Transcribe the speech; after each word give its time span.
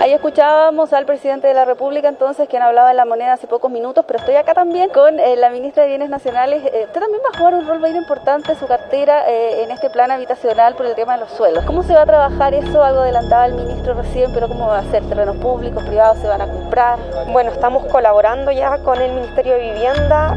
Ahí 0.00 0.12
escuchábamos 0.12 0.92
al 0.92 1.06
presidente 1.06 1.48
de 1.48 1.54
la 1.54 1.64
República 1.64 2.08
entonces, 2.08 2.48
quien 2.48 2.62
hablaba 2.62 2.92
en 2.92 2.96
la 2.96 3.04
moneda 3.04 3.32
hace 3.32 3.48
pocos 3.48 3.68
minutos, 3.68 4.04
pero 4.06 4.20
estoy 4.20 4.36
acá 4.36 4.54
también 4.54 4.90
con 4.90 5.18
eh, 5.18 5.34
la 5.34 5.50
ministra 5.50 5.82
de 5.82 5.88
Bienes 5.88 6.08
Nacionales. 6.08 6.62
Eh, 6.66 6.84
usted 6.86 7.00
también 7.00 7.20
va 7.24 7.34
a 7.34 7.36
jugar 7.36 7.54
un 7.54 7.66
rol 7.66 7.80
muy 7.80 7.90
importante 7.90 8.54
su 8.54 8.68
cartera 8.68 9.28
eh, 9.28 9.64
en 9.64 9.72
este 9.72 9.90
plan 9.90 10.12
habitacional 10.12 10.76
por 10.76 10.86
el 10.86 10.94
tema 10.94 11.14
de 11.14 11.20
los 11.20 11.32
suelos. 11.32 11.64
¿Cómo 11.64 11.82
se 11.82 11.94
va 11.94 12.02
a 12.02 12.06
trabajar 12.06 12.54
eso? 12.54 12.84
Algo 12.84 13.00
adelantaba 13.00 13.46
el 13.46 13.54
ministro 13.54 13.94
recién, 13.94 14.32
pero 14.32 14.46
¿cómo 14.46 14.68
va 14.68 14.78
a 14.78 14.84
ser? 14.84 15.02
¿Terrenos 15.02 15.36
públicos, 15.38 15.82
privados 15.82 16.18
se 16.18 16.28
van 16.28 16.42
a 16.42 16.46
comprar? 16.46 17.00
Bueno, 17.32 17.50
estamos 17.50 17.84
colaborando 17.86 18.52
ya 18.52 18.78
con 18.78 19.00
el 19.00 19.12
Ministerio 19.12 19.54
de 19.54 19.72
Vivienda, 19.72 20.36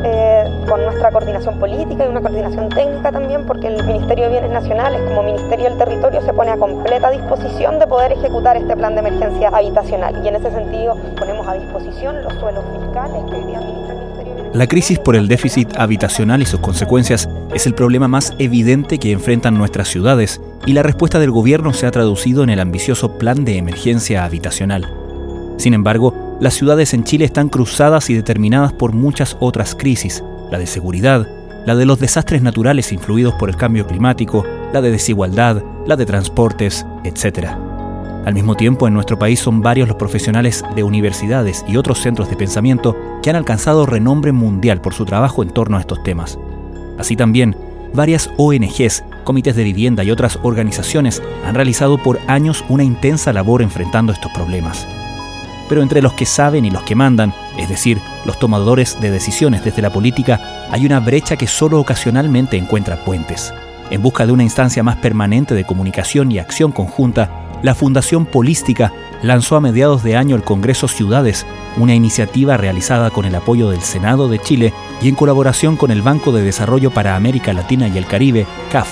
con 0.68 0.84
nuestra 0.84 1.12
coordinación 1.12 1.60
política 1.60 2.06
y 2.06 2.08
una 2.08 2.22
coordinación 2.22 2.70
técnica 2.70 3.12
también, 3.12 3.46
porque 3.46 3.68
el 3.68 3.84
Ministerio 3.84 4.26
de 4.26 4.32
Bienes 4.32 4.52
Nacionales 4.52 5.02
como 5.08 5.22
Ministerio 5.22 5.70
del 5.70 5.78
Territorio 5.78 6.22
se 6.22 6.34
pone 6.34 6.50
a 6.50 6.58
completa 6.58 7.12
disposición 7.12 7.78
de 7.78 7.86
poder 7.86 8.14
ejecutar 8.14 8.58
este 8.58 8.76
plan 8.76 8.96
de 8.96 9.02
emergencia 9.02 9.51
Y 9.54 10.28
en 10.28 10.36
ese 10.36 10.50
sentido 10.50 10.96
ponemos 11.18 11.46
a 11.48 11.56
disposición 11.56 12.24
los 12.24 12.34
suelos 12.40 12.64
fiscales 12.72 13.22
que 13.30 13.36
hoy 13.36 13.48
día 13.48 13.60
administra 13.60 13.96
La 14.54 14.66
crisis 14.66 14.98
por 14.98 15.16
el 15.16 15.28
déficit 15.28 15.78
habitacional 15.78 16.42
y 16.42 16.46
sus 16.46 16.62
consecuencias 16.62 17.28
es 17.54 17.68
el 17.68 17.74
problema 17.74 18.08
más 18.08 18.34
evidente 18.40 18.98
que 18.98 19.12
enfrentan 19.12 19.58
nuestras 19.58 19.90
ciudades 19.90 20.40
y 20.66 20.72
la 20.72 20.84
respuesta 20.84 21.20
del 21.20 21.32
gobierno 21.32 21.74
se 21.74 21.86
ha 21.86 21.92
traducido 21.92 22.44
en 22.44 22.50
el 22.50 22.62
ambicioso 22.62 23.18
Plan 23.18 23.44
de 23.44 23.58
Emergencia 23.58 24.24
Habitacional. 24.24 24.90
Sin 25.58 25.74
embargo, 25.74 26.38
las 26.40 26.54
ciudades 26.54 26.94
en 26.94 27.04
Chile 27.04 27.26
están 27.26 27.50
cruzadas 27.50 28.10
y 28.10 28.14
determinadas 28.14 28.72
por 28.72 28.94
muchas 28.94 29.36
otras 29.42 29.76
crisis, 29.76 30.24
la 30.50 30.60
de 30.60 30.66
seguridad, 30.66 31.28
la 31.66 31.76
de 31.76 31.86
los 31.86 32.00
desastres 32.00 32.42
naturales 32.42 32.92
influidos 32.94 33.36
por 33.36 33.50
el 33.50 33.58
cambio 33.58 33.86
climático, 33.86 34.46
la 34.74 34.82
de 34.82 34.92
desigualdad, 34.92 35.62
la 35.86 35.98
de 35.98 36.06
transportes, 36.06 36.86
etc. 37.04 37.71
Al 38.26 38.36
mismo 38.36 38.56
tiempo, 38.56 38.88
en 38.88 38.94
nuestro 38.94 39.18
país 39.18 39.40
son 39.40 39.62
varios 39.62 39.88
los 39.88 39.98
profesionales 39.98 40.64
de 40.76 40.84
universidades 40.84 41.66
y 41.68 41.78
otros 41.78 42.00
centros 42.00 42.30
de 42.30 42.36
pensamiento 42.36 42.96
que 43.24 43.32
han 43.32 43.36
alcanzado 43.36 43.88
renombre 43.88 44.32
mundial 44.32 44.80
por 44.80 44.94
su 44.94 45.06
trabajo 45.06 45.42
en 45.42 45.50
torno 45.50 45.78
a 45.78 45.80
estos 45.80 46.04
temas. 46.04 46.38
Así 47.00 47.16
también, 47.16 47.56
varias 47.94 48.30
ONGs, 48.38 49.04
comités 49.24 49.56
de 49.56 49.64
vivienda 49.64 50.04
y 50.04 50.12
otras 50.12 50.38
organizaciones 50.44 51.22
han 51.46 51.56
realizado 51.56 51.98
por 51.98 52.20
años 52.28 52.64
una 52.70 52.84
intensa 52.84 53.34
labor 53.34 53.64
enfrentando 53.64 54.14
estos 54.14 54.32
problemas. 54.34 54.88
Pero 55.68 55.82
entre 55.82 56.04
los 56.04 56.14
que 56.14 56.28
saben 56.28 56.64
y 56.66 56.70
los 56.70 56.84
que 56.84 56.96
mandan, 56.96 57.34
es 57.58 57.70
decir, 57.70 57.98
los 58.26 58.38
tomadores 58.38 59.00
de 59.02 59.10
decisiones 59.10 59.64
desde 59.64 59.82
la 59.82 59.90
política, 59.90 60.68
hay 60.70 60.86
una 60.86 61.00
brecha 61.00 61.38
que 61.38 61.48
solo 61.48 61.80
ocasionalmente 61.80 62.58
encuentra 62.58 63.04
puentes. 63.04 63.52
En 63.90 64.02
busca 64.02 64.26
de 64.26 64.32
una 64.32 64.44
instancia 64.44 64.84
más 64.84 64.98
permanente 64.98 65.56
de 65.56 65.64
comunicación 65.64 66.32
y 66.32 66.40
acción 66.40 66.72
conjunta, 66.72 67.41
la 67.64 67.76
Fundación 67.76 68.26
Polística 68.26 68.92
lanzó 69.22 69.56
a 69.56 69.62
mediados 69.62 70.04
de 70.04 70.16
año 70.16 70.36
el 70.36 70.44
Congreso 70.44 70.88
Ciudades, 70.88 71.46
una 71.78 71.94
iniciativa 71.94 72.58
realizada 72.58 73.12
con 73.12 73.26
el 73.26 73.36
apoyo 73.36 73.70
del 73.70 73.82
Senado 73.82 74.28
de 74.28 74.40
Chile 74.40 74.74
y 75.02 75.10
en 75.10 75.16
colaboración 75.16 75.78
con 75.78 75.92
el 75.92 76.02
Banco 76.02 76.32
de 76.32 76.42
Desarrollo 76.42 76.92
para 76.92 77.16
América 77.16 77.54
Latina 77.54 77.88
y 77.88 77.98
el 77.98 78.06
Caribe, 78.06 78.48
CAF. 78.72 78.90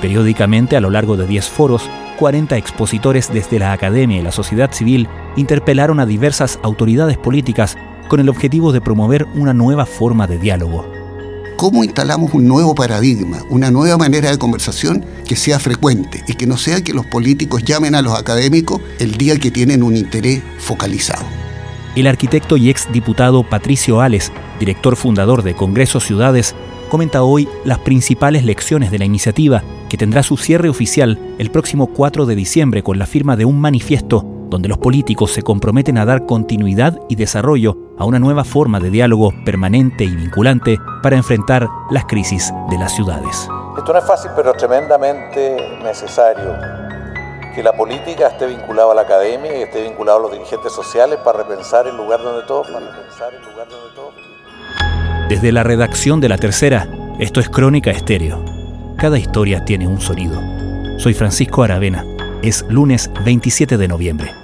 Periódicamente, 0.00 0.76
a 0.76 0.80
lo 0.80 0.90
largo 0.90 1.16
de 1.16 1.26
10 1.26 1.48
foros, 1.48 1.88
40 2.18 2.56
expositores 2.56 3.32
desde 3.32 3.58
la 3.58 3.72
academia 3.72 4.18
y 4.18 4.22
la 4.22 4.32
sociedad 4.32 4.72
civil 4.72 5.08
interpelaron 5.36 6.00
a 6.00 6.06
diversas 6.06 6.58
autoridades 6.62 7.16
políticas 7.16 7.76
con 8.08 8.20
el 8.20 8.28
objetivo 8.28 8.72
de 8.72 8.80
promover 8.80 9.26
una 9.34 9.54
nueva 9.54 9.86
forma 9.86 10.26
de 10.26 10.38
diálogo. 10.38 11.01
¿Cómo 11.62 11.84
instalamos 11.84 12.34
un 12.34 12.48
nuevo 12.48 12.74
paradigma, 12.74 13.38
una 13.48 13.70
nueva 13.70 13.96
manera 13.96 14.32
de 14.32 14.36
conversación 14.36 15.04
que 15.24 15.36
sea 15.36 15.60
frecuente 15.60 16.24
y 16.26 16.34
que 16.34 16.44
no 16.44 16.56
sea 16.56 16.82
que 16.82 16.92
los 16.92 17.06
políticos 17.06 17.62
llamen 17.62 17.94
a 17.94 18.02
los 18.02 18.18
académicos 18.18 18.80
el 18.98 19.12
día 19.12 19.38
que 19.38 19.52
tienen 19.52 19.84
un 19.84 19.96
interés 19.96 20.42
focalizado? 20.58 21.24
El 21.94 22.08
arquitecto 22.08 22.56
y 22.56 22.68
ex 22.68 22.90
diputado 22.90 23.48
Patricio 23.48 24.00
Ales, 24.00 24.32
director 24.58 24.96
fundador 24.96 25.44
de 25.44 25.54
Congreso 25.54 26.00
Ciudades, 26.00 26.56
comenta 26.90 27.22
hoy 27.22 27.48
las 27.64 27.78
principales 27.78 28.44
lecciones 28.44 28.90
de 28.90 28.98
la 28.98 29.04
iniciativa 29.04 29.62
que 29.88 29.96
tendrá 29.96 30.24
su 30.24 30.36
cierre 30.38 30.68
oficial 30.68 31.16
el 31.38 31.52
próximo 31.52 31.86
4 31.86 32.26
de 32.26 32.34
diciembre 32.34 32.82
con 32.82 32.98
la 32.98 33.06
firma 33.06 33.36
de 33.36 33.44
un 33.44 33.60
manifiesto 33.60 34.41
donde 34.52 34.68
los 34.68 34.78
políticos 34.78 35.32
se 35.32 35.42
comprometen 35.42 35.96
a 35.96 36.04
dar 36.04 36.26
continuidad 36.26 36.98
y 37.08 37.16
desarrollo 37.16 37.76
a 37.98 38.04
una 38.04 38.18
nueva 38.18 38.44
forma 38.44 38.80
de 38.80 38.90
diálogo 38.90 39.32
permanente 39.44 40.04
y 40.04 40.14
vinculante 40.14 40.78
para 41.02 41.16
enfrentar 41.16 41.68
las 41.90 42.04
crisis 42.04 42.52
de 42.70 42.78
las 42.78 42.94
ciudades. 42.94 43.48
Esto 43.78 43.92
no 43.92 43.98
es 43.98 44.04
fácil, 44.04 44.30
pero 44.36 44.52
tremendamente 44.52 45.56
necesario 45.82 46.54
que 47.54 47.62
la 47.62 47.72
política 47.72 48.28
esté 48.28 48.46
vinculada 48.46 48.92
a 48.92 48.94
la 48.94 49.02
academia 49.02 49.58
y 49.58 49.62
esté 49.62 49.82
vinculada 49.82 50.18
a 50.18 50.22
los 50.22 50.32
dirigentes 50.32 50.72
sociales 50.72 51.18
para 51.24 51.38
repensar 51.38 51.86
el 51.86 51.96
lugar 51.96 52.22
donde 52.22 52.46
todos 52.46 52.66
para 52.68 52.80
repensar 52.80 53.32
el 53.32 53.40
lugar 53.50 53.68
donde 53.68 53.94
todos 53.94 54.14
Desde 55.30 55.50
la 55.50 55.62
redacción 55.62 56.20
de 56.20 56.28
La 56.28 56.36
Tercera, 56.36 56.88
esto 57.18 57.40
es 57.40 57.48
Crónica 57.48 57.90
Estéreo. 57.90 58.44
Cada 58.98 59.18
historia 59.18 59.64
tiene 59.64 59.88
un 59.88 60.00
sonido. 60.00 60.38
Soy 60.98 61.14
Francisco 61.14 61.62
Aravena. 61.62 62.04
Es 62.42 62.64
lunes 62.68 63.10
27 63.24 63.78
de 63.78 63.88
noviembre. 63.88 64.41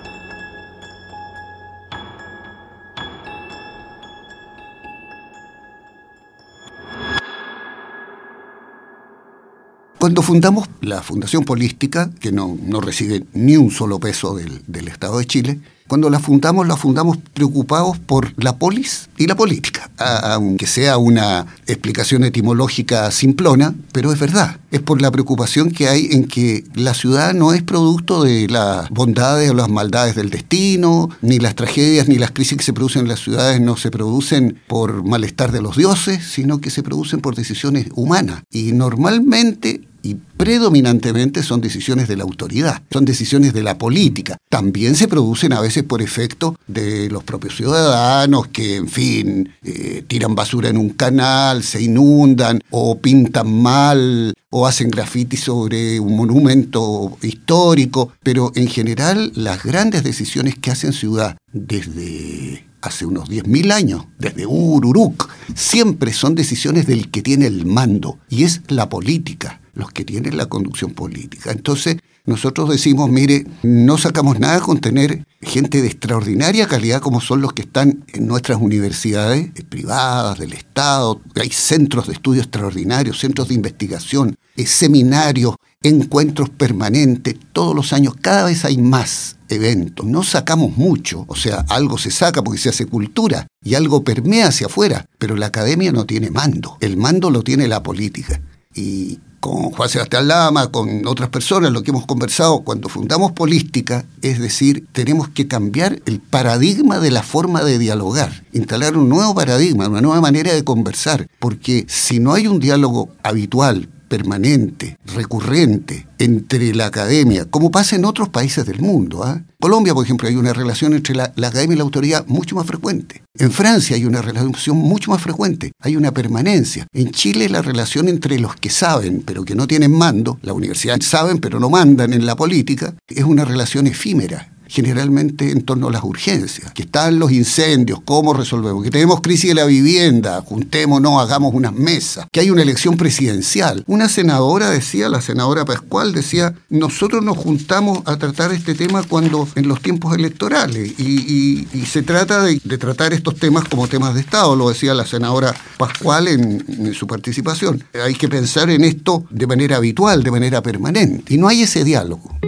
Cuando 9.99 10.23
fundamos 10.23 10.69
la 10.81 11.03
Fundación 11.03 11.45
Polística, 11.45 12.11
que 12.21 12.31
no, 12.31 12.57
recibe 12.81 13.25
ni 13.33 13.57
un 13.57 13.73
solo 13.73 13.99
peso 13.99 14.37
del, 14.37 14.63
del 14.69 14.87
Estado 14.87 15.19
de 15.19 15.27
Chile, 15.27 15.61
cuando 15.89 16.11
la 16.11 16.21
fundamos, 16.21 16.69
la 16.69 16.77
fundamos 16.77 17.17
preocupados 17.33 17.99
por 17.99 18.33
la 18.37 18.59
polis 18.59 19.09
y 19.17 19.27
la 19.27 19.35
política. 19.35 19.91
Aunque 19.97 20.67
sea 20.67 20.99
una 20.99 21.47
explicación 21.67 22.25
etimológica 22.25 23.11
simplona, 23.11 23.75
pero 23.91 24.13
es 24.13 24.21
verdad. 24.21 24.61
Es 24.71 24.83
por 24.83 25.01
la 25.01 25.11
preocupación 25.11 25.71
que 25.71 25.89
hay 25.89 26.09
en 26.13 26.29
que 26.29 26.65
la 26.75 26.93
ciudad 26.93 27.33
no 27.33 27.55
es 27.55 27.63
producto 27.63 28.23
de 28.23 28.49
las 28.49 28.91
bondades 28.91 29.51
o 29.51 29.55
las 29.55 29.71
maldades 29.71 30.15
del 30.15 30.29
destino, 30.29 31.09
ni 31.23 31.39
las 31.39 31.55
tragedias 31.55 32.07
ni 32.07 32.19
las 32.19 32.33
crisis 32.33 32.59
que 32.59 32.65
se 32.65 32.75
producen 32.75 33.03
en 33.03 33.09
las 33.09 33.21
ciudades 33.21 33.59
no 33.61 33.79
se 33.79 33.91
producen 33.91 34.61
por 34.67 35.05
malestar 35.05 35.53
de 35.53 35.63
los 35.63 35.77
dioses, 35.77 36.23
sino 36.23 36.61
que 36.61 36.69
se 36.69 36.83
producen 36.83 37.21
por 37.21 37.35
decisiones 37.35 37.87
humanas. 37.95 38.43
Y 38.51 38.73
normalmente 38.73 39.88
y 40.03 40.15
predominantemente 40.15 41.43
son 41.43 41.61
decisiones 41.61 42.09
de 42.09 42.17
la 42.17 42.25
autoridad, 42.25 42.83
son 42.91 43.05
decisiones 43.05 43.53
de 43.53 43.63
la 43.63 43.79
política. 43.79 44.37
También 44.49 44.95
se 44.95 45.09
producen 45.09 45.53
a 45.53 45.61
veces 45.61 45.83
por 45.83 46.03
efecto 46.03 46.57
de 46.67 47.11
los 47.11 47.25
propios 47.25 47.57
ciudadanos 47.57 48.49
que, 48.49 48.77
en 48.77 48.89
fin, 48.89 49.53
eh, 49.63 50.05
tiran 50.07 50.35
basura 50.35 50.69
en 50.69 50.79
un 50.79 50.91
canal, 50.91 51.63
se 51.63 51.83
inundan 51.83 52.61
o 52.71 52.99
pintan 52.99 53.53
mal 53.53 54.35
o 54.51 54.67
hacen 54.67 54.91
graffiti 54.91 55.37
sobre 55.37 56.01
un 56.01 56.17
monumento 56.17 57.19
histórico, 57.23 58.13
pero 58.23 58.53
en 58.55 58.69
general 58.69 59.33
las 59.35 59.63
grandes 59.63 60.05
decisiones 60.05 60.57
que 60.57 60.71
hacen 60.71 60.93
ciudad 60.93 61.37
desde 61.53 62.65
hace 62.81 63.07
unos 63.07 63.29
10.000 63.29 63.73
años, 63.73 64.07
desde 64.19 64.47
Ururuk, 64.47 65.29
siempre 65.55 66.13
son 66.13 66.35
decisiones 66.35 66.87
del 66.87 67.11
que 67.11 67.23
tiene 67.23 67.47
el 67.47 67.67
mando, 67.67 68.19
y 68.29 68.45
es 68.45 68.63
la 68.69 68.89
política 68.89 69.61
los 69.79 69.93
que 69.93 70.05
tienen 70.05 70.37
la 70.37 70.47
conducción 70.47 70.91
política. 70.91 71.53
Entonces, 71.53 71.99
nosotros 72.27 72.69
decimos, 72.69 73.09
mire, 73.09 73.47
no 73.63 73.97
sacamos 73.97 74.39
nada 74.39 74.61
con 74.61 74.81
tener 74.81 75.25
gente 75.41 75.81
de 75.81 75.87
extraordinaria 75.87 76.67
calidad 76.67 77.01
como 77.01 77.21
son 77.21 77.41
los 77.41 77.53
que 77.53 77.63
están 77.63 78.05
en 78.13 78.27
nuestras 78.27 78.61
universidades 78.61 79.51
eh, 79.55 79.63
privadas, 79.63 80.39
del 80.39 80.53
Estado. 80.53 81.21
Hay 81.41 81.51
centros 81.51 82.09
de 82.09 82.15
estudio 82.15 82.43
extraordinarios, 82.43 83.21
centros 83.21 83.49
de 83.49 83.55
investigación, 83.55 84.37
eh, 84.57 84.67
seminarios, 84.67 85.55
encuentros 85.81 86.51
permanentes, 86.51 87.37
todos 87.53 87.75
los 87.75 87.93
años, 87.93 88.15
cada 88.21 88.45
vez 88.45 88.65
hay 88.65 88.79
más 88.79 89.37
eventos. 89.49 90.05
No 90.05 90.25
sacamos 90.25 90.77
mucho, 90.77 91.25
o 91.29 91.37
sea, 91.37 91.65
algo 91.69 91.99
se 91.99 92.11
saca 92.11 92.43
porque 92.43 92.59
se 92.59 92.69
hace 92.69 92.87
cultura 92.87 93.47
y 93.63 93.77
algo 93.77 94.03
permea 94.03 94.49
hacia 94.49 94.67
afuera, 94.67 95.07
pero 95.19 95.37
la 95.37 95.47
academia 95.47 95.93
no 95.93 96.05
tiene 96.05 96.33
mando, 96.33 96.77
el 96.81 96.97
mando 96.97 97.31
lo 97.31 97.43
tiene 97.43 97.69
la 97.69 97.83
política. 97.83 98.43
Y 98.75 99.21
con 99.41 99.71
Juan 99.71 99.89
Sebastián 99.89 100.29
Lama, 100.29 100.71
con 100.71 101.07
otras 101.07 101.29
personas, 101.29 101.73
lo 101.73 101.83
que 101.83 101.91
hemos 101.91 102.07
conversado 102.07 102.61
cuando 102.61 102.89
fundamos 102.89 103.33
Polística, 103.33 104.05
es 104.23 104.41
decir, 104.41 104.87
tenemos 104.93 105.29
que 105.29 105.47
cambiar 105.47 106.01
el 106.07 106.21
paradigma 106.21 106.99
de 106.99 107.11
la 107.11 107.23
forma 107.23 107.63
de 107.63 107.79
dialogar, 107.79 108.45
instalar 108.53 108.97
un 108.97 109.09
nuevo 109.09 109.35
paradigma, 109.35 109.89
una 109.89 110.01
nueva 110.01 110.21
manera 110.21 110.53
de 110.53 110.65
conversar, 110.65 111.27
porque 111.39 111.87
si 111.89 112.19
no 112.19 112.35
hay 112.35 112.47
un 112.47 112.59
diálogo 112.59 113.11
habitual, 113.23 113.89
permanente, 114.09 114.97
recurrente 115.15 116.07
entre 116.19 116.75
la 116.75 116.87
academia, 116.87 117.45
como 117.45 117.71
pasa 117.71 117.97
en 117.97 118.05
otros 118.05 118.29
países 118.29 118.67
del 118.67 118.81
mundo. 118.81 119.23
¿ah? 119.25 119.43
Colombia, 119.61 119.95
por 119.95 120.05
ejemplo, 120.05 120.29
hay 120.29 120.37
una 120.37 120.53
relación 120.53 120.95
entre 120.95 121.15
la, 121.15 121.25
academia 121.25 121.75
y 121.75 121.79
la 121.79 121.85
autoridad 121.85 122.27
mucho 122.27 122.57
más 122.57 122.67
frecuente. 122.67 123.23
En 123.39 123.53
Francia 123.53 123.97
hay 123.97 124.05
una 124.05 124.23
relación 124.23 124.77
mucho 124.77 125.11
más 125.11 125.23
frecuente, 125.23 125.73
hay 125.81 125.97
una 125.97 126.13
permanencia. 126.13 126.87
En 126.93 127.11
Chile 127.11 127.49
la 127.49 127.63
relación 127.63 128.09
entre 128.09 128.39
los 128.41 128.57
que 128.57 128.71
saben 128.71 129.23
pero 129.25 129.45
que 129.45 129.55
no 129.55 129.67
tienen 129.67 129.93
mando, 129.93 130.39
la 130.43 130.53
universidad 130.53 131.01
saben 131.01 131.39
pero 131.39 131.61
no 131.61 131.71
mandan 131.71 132.13
en 132.13 132.27
la 132.27 132.37
política, 132.37 132.95
es 133.07 133.25
una 133.25 133.45
relación 133.45 133.87
efímera 133.87 134.58
generalmente 134.69 135.51
en 135.51 135.63
torno 135.63 135.89
a 135.89 135.91
las 135.91 136.05
urgencias, 136.05 136.73
que 136.73 136.83
están 136.83 137.19
los 137.19 137.33
incendios, 137.33 138.01
cómo 138.05 138.35
resolvemos, 138.35 138.85
que 138.85 138.91
tenemos 138.91 139.21
crisis 139.21 139.51
de 139.51 139.55
la 139.55 139.65
vivienda, 139.65 140.43
juntémonos, 140.43 141.21
hagamos 141.21 141.55
unas 141.55 141.73
mesas, 141.73 142.27
que 142.31 142.41
hay 142.41 142.51
una 142.51 142.63
elección 142.63 142.97
presidencial. 142.97 143.83
Una 143.87 144.09
senadora 144.09 144.71
decía, 144.71 145.09
la 145.09 145.21
senadora 145.21 145.65
Pascual 145.65 146.13
decía, 146.13 146.55
nosotros 146.69 147.25
nos 147.25 147.37
juntamos 147.37 148.03
a 148.05 148.17
tratar 148.17 148.53
este 148.53 148.75
tema 148.75 149.03
cuando 149.03 149.49
en 149.55 149.69
los 149.69 149.81
tiempos 149.81 150.15
electorales 150.15 150.99
y, 150.99 151.67
se 151.89 152.03
trata 152.03 152.43
de, 152.43 152.59
tratar 152.79 153.15
estos 153.15 153.37
temas 153.37 153.65
como 153.65 153.89
temas 153.89 154.15
de 154.15 154.21
Estado, 154.21 154.55
lo 154.55 154.69
decía 154.69 154.93
la 154.95 155.07
senadora 155.07 155.55
Pascual 155.79 156.29
en 156.29 156.95
su 156.95 157.07
participación. 157.07 157.83
Hay 158.05 158.15
que 158.15 158.29
pensar 158.29 158.69
en 158.71 158.85
esto 158.85 159.25
de 159.31 159.47
manera 159.47 159.77
habitual, 159.77 160.23
de 160.23 160.31
manera 160.31 160.63
permanente, 160.63 161.35
y 161.35 161.39
no 161.39 161.49
hay 161.49 161.63
ese 161.63 161.85
diálogo. 161.85 162.39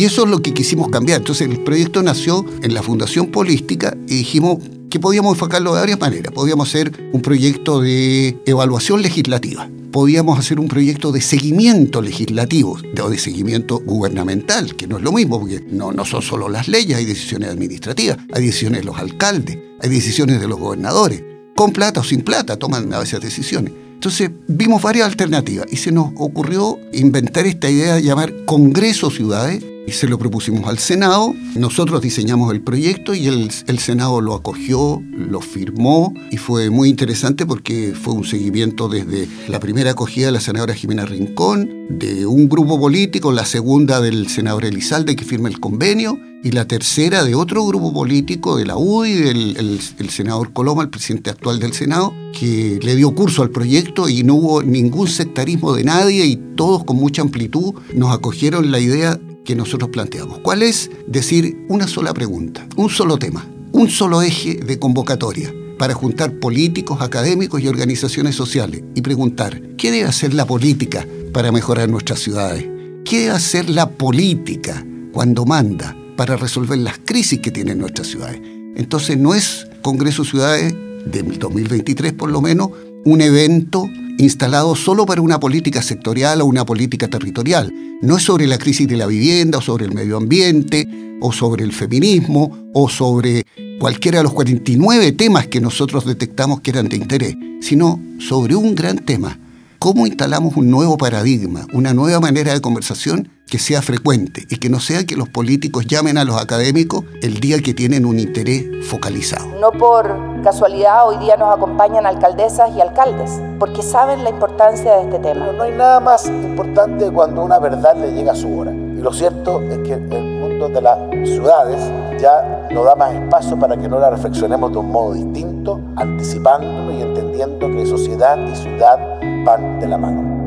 Y 0.00 0.06
eso 0.06 0.24
es 0.24 0.30
lo 0.30 0.40
que 0.40 0.54
quisimos 0.54 0.88
cambiar. 0.88 1.18
Entonces 1.18 1.46
el 1.46 1.62
proyecto 1.62 2.02
nació 2.02 2.46
en 2.62 2.72
la 2.72 2.82
Fundación 2.82 3.26
Polística 3.26 3.94
y 4.08 4.14
dijimos 4.14 4.56
que 4.88 4.98
podíamos 4.98 5.34
enfocarlo 5.34 5.74
de 5.74 5.80
varias 5.80 6.00
maneras. 6.00 6.32
Podíamos 6.32 6.70
hacer 6.70 7.10
un 7.12 7.20
proyecto 7.20 7.82
de 7.82 8.38
evaluación 8.46 9.02
legislativa, 9.02 9.68
podíamos 9.92 10.38
hacer 10.38 10.58
un 10.58 10.68
proyecto 10.68 11.12
de 11.12 11.20
seguimiento 11.20 12.00
legislativo 12.00 12.78
o 12.98 13.10
de 13.10 13.18
seguimiento 13.18 13.78
gubernamental, 13.80 14.74
que 14.74 14.86
no 14.86 14.96
es 14.96 15.02
lo 15.02 15.12
mismo, 15.12 15.38
porque 15.38 15.62
no, 15.70 15.92
no 15.92 16.06
son 16.06 16.22
solo 16.22 16.48
las 16.48 16.66
leyes, 16.66 16.96
hay 16.96 17.04
decisiones 17.04 17.50
administrativas, 17.50 18.16
hay 18.32 18.46
decisiones 18.46 18.80
de 18.80 18.86
los 18.86 18.96
alcaldes, 18.96 19.58
hay 19.82 19.90
decisiones 19.90 20.40
de 20.40 20.48
los 20.48 20.58
gobernadores. 20.58 21.22
Con 21.54 21.72
plata 21.72 22.00
o 22.00 22.04
sin 22.04 22.22
plata 22.22 22.56
toman 22.56 22.90
a 22.94 23.00
veces 23.00 23.20
decisiones. 23.20 23.74
Entonces 23.92 24.30
vimos 24.48 24.80
varias 24.80 25.06
alternativas 25.08 25.66
y 25.70 25.76
se 25.76 25.92
nos 25.92 26.10
ocurrió 26.16 26.78
inventar 26.94 27.44
esta 27.44 27.68
idea 27.68 27.96
de 27.96 28.02
llamar 28.02 28.46
Congreso 28.46 29.10
Ciudades 29.10 29.62
y 29.86 29.92
se 29.92 30.08
lo 30.08 30.18
propusimos 30.18 30.68
al 30.68 30.78
Senado. 30.78 31.34
Nosotros 31.56 32.00
diseñamos 32.00 32.52
el 32.52 32.60
proyecto 32.60 33.14
y 33.14 33.26
el, 33.26 33.50
el, 33.66 33.78
Senado 33.78 34.20
lo 34.20 34.34
acogió, 34.34 35.02
lo 35.12 35.40
firmó 35.40 36.14
y 36.30 36.36
fue 36.36 36.70
muy 36.70 36.88
interesante 36.88 37.46
porque 37.46 37.94
fue 38.00 38.14
un 38.14 38.24
seguimiento 38.24 38.88
desde 38.88 39.28
la 39.48 39.60
primera 39.60 39.92
acogida 39.92 40.26
de 40.26 40.32
la 40.32 40.40
senadora 40.40 40.74
Jimena 40.74 41.06
Rincón, 41.06 41.98
de 41.98 42.26
un 42.26 42.48
grupo 42.48 42.78
político, 42.78 43.32
la 43.32 43.44
segunda 43.44 44.00
del 44.00 44.28
senador 44.28 44.64
Elizalde 44.64 45.16
que 45.16 45.24
firma 45.24 45.48
el 45.48 45.60
convenio 45.60 46.18
y 46.42 46.52
la 46.52 46.66
tercera 46.66 47.24
de 47.24 47.34
otro 47.34 47.64
grupo 47.66 47.92
político 47.92 48.56
de 48.56 48.64
la 48.64 48.76
UDI, 48.76 49.14
del 49.14 49.56
el, 49.98 50.10
senador 50.10 50.52
Coloma, 50.52 50.82
el 50.82 50.88
presidente 50.88 51.30
actual 51.30 51.58
del 51.58 51.72
Senado, 51.72 52.14
que 52.38 52.78
le 52.82 52.96
dio 52.96 53.14
curso 53.14 53.42
al 53.42 53.50
proyecto 53.50 54.08
y 54.08 54.22
no 54.22 54.36
hubo 54.36 54.62
ningún 54.62 55.08
sectarismo 55.08 55.74
de 55.74 55.84
nadie 55.84 56.24
y 56.26 56.36
todos 56.56 56.84
con 56.84 56.96
mucha 56.96 57.22
amplitud 57.22 57.74
nos 57.94 58.14
acogieron 58.14 58.70
la 58.70 58.80
idea 58.80 59.20
que 59.44 59.54
nosotros 59.54 59.90
planteamos. 59.90 60.38
¿Cuál 60.40 60.62
es? 60.62 60.90
Decir 61.06 61.64
una 61.68 61.86
sola 61.86 62.14
pregunta, 62.14 62.66
un 62.76 62.90
solo 62.90 63.18
tema, 63.18 63.46
un 63.72 63.88
solo 63.90 64.22
eje 64.22 64.54
de 64.54 64.78
convocatoria 64.78 65.52
para 65.78 65.94
juntar 65.94 66.38
políticos, 66.38 67.00
académicos 67.00 67.62
y 67.62 67.68
organizaciones 67.68 68.34
sociales 68.34 68.82
y 68.94 69.00
preguntar, 69.00 69.60
¿qué 69.76 69.90
debe 69.90 70.08
hacer 70.08 70.34
la 70.34 70.46
política 70.46 71.06
para 71.32 71.52
mejorar 71.52 71.88
nuestras 71.88 72.20
ciudades? 72.20 72.66
¿Qué 73.04 73.20
debe 73.20 73.30
hacer 73.30 73.70
la 73.70 73.88
política 73.88 74.84
cuando 75.12 75.44
manda? 75.46 75.96
para 76.20 76.36
resolver 76.36 76.76
las 76.76 76.98
crisis 76.98 77.40
que 77.40 77.50
tienen 77.50 77.78
nuestras 77.78 78.08
ciudades. 78.08 78.42
Entonces 78.76 79.16
no 79.16 79.34
es 79.34 79.66
Congreso 79.80 80.22
Ciudades 80.22 80.74
del 81.06 81.38
2023 81.38 82.12
por 82.12 82.30
lo 82.30 82.42
menos 82.42 82.72
un 83.04 83.20
evento 83.20 83.88
instalado 84.18 84.74
solo 84.74 85.06
para 85.06 85.22
una 85.22 85.40
política 85.40 85.82
sectorial 85.82 86.40
o 86.40 86.46
una 86.46 86.64
política 86.66 87.08
territorial. 87.08 87.72
No 88.02 88.16
es 88.16 88.22
sobre 88.22 88.46
la 88.46 88.58
crisis 88.58 88.86
de 88.86 88.96
la 88.96 89.06
vivienda 89.06 89.58
o 89.58 89.60
sobre 89.62 89.86
el 89.86 89.94
medio 89.94 90.16
ambiente 90.16 91.16
o 91.20 91.32
sobre 91.32 91.64
el 91.64 91.72
feminismo 91.72 92.70
o 92.74 92.88
sobre 92.88 93.44
cualquiera 93.78 94.18
de 94.18 94.24
los 94.24 94.32
49 94.32 95.12
temas 95.12 95.46
que 95.46 95.60
nosotros 95.60 96.04
detectamos 96.04 96.60
que 96.60 96.70
eran 96.70 96.88
de 96.88 96.96
interés, 96.96 97.36
sino 97.60 98.00
sobre 98.18 98.54
un 98.54 98.74
gran 98.74 98.98
tema. 98.98 99.38
¿Cómo 99.80 100.06
instalamos 100.06 100.58
un 100.58 100.70
nuevo 100.70 100.98
paradigma, 100.98 101.66
una 101.72 101.94
nueva 101.94 102.20
manera 102.20 102.52
de 102.52 102.60
conversación 102.60 103.30
que 103.48 103.58
sea 103.58 103.80
frecuente 103.80 104.44
y 104.50 104.58
que 104.58 104.68
no 104.68 104.78
sea 104.78 105.06
que 105.06 105.16
los 105.16 105.30
políticos 105.30 105.86
llamen 105.86 106.18
a 106.18 106.24
los 106.24 106.38
académicos 106.38 107.06
el 107.22 107.40
día 107.40 107.62
que 107.62 107.72
tienen 107.72 108.04
un 108.04 108.18
interés 108.18 108.66
focalizado. 108.86 109.46
No 109.58 109.72
por 109.72 110.42
casualidad 110.42 111.08
hoy 111.08 111.16
día 111.16 111.38
nos 111.38 111.56
acompañan 111.56 112.04
alcaldesas 112.04 112.76
y 112.76 112.82
alcaldes, 112.82 113.30
porque 113.58 113.82
saben 113.82 114.22
la 114.22 114.28
importancia 114.28 114.96
de 114.96 115.04
este 115.04 115.18
tema. 115.18 115.50
no 115.50 115.62
hay 115.62 115.72
nada 115.72 115.98
más 115.98 116.26
importante 116.26 117.10
cuando 117.10 117.42
una 117.42 117.58
verdad 117.58 117.96
le 117.96 118.12
llega 118.12 118.32
a 118.32 118.36
su 118.36 118.54
hora. 118.58 118.72
Y 118.72 119.00
lo 119.00 119.14
cierto 119.14 119.62
es 119.62 119.78
que 119.78 119.94
el 119.94 120.40
mundo 120.40 120.68
de 120.68 120.82
las 120.82 120.98
ciudades 121.24 121.80
ya 122.20 122.68
no 122.70 122.84
da 122.84 122.94
más 122.96 123.14
espacio 123.14 123.58
para 123.58 123.78
que 123.78 123.88
no 123.88 123.98
la 123.98 124.10
reflexionemos 124.10 124.72
de 124.72 124.76
un 124.76 124.90
modo 124.90 125.14
distinto, 125.14 125.80
anticipándolo 125.96 126.92
y 126.92 127.00
entendiendo 127.00 127.19
que 127.32 127.86
sociedad 127.86 128.38
y 128.46 128.56
ciudad 128.56 128.98
van 129.44 129.80
de 129.80 129.88
la 129.88 129.98
mano. 129.98 130.40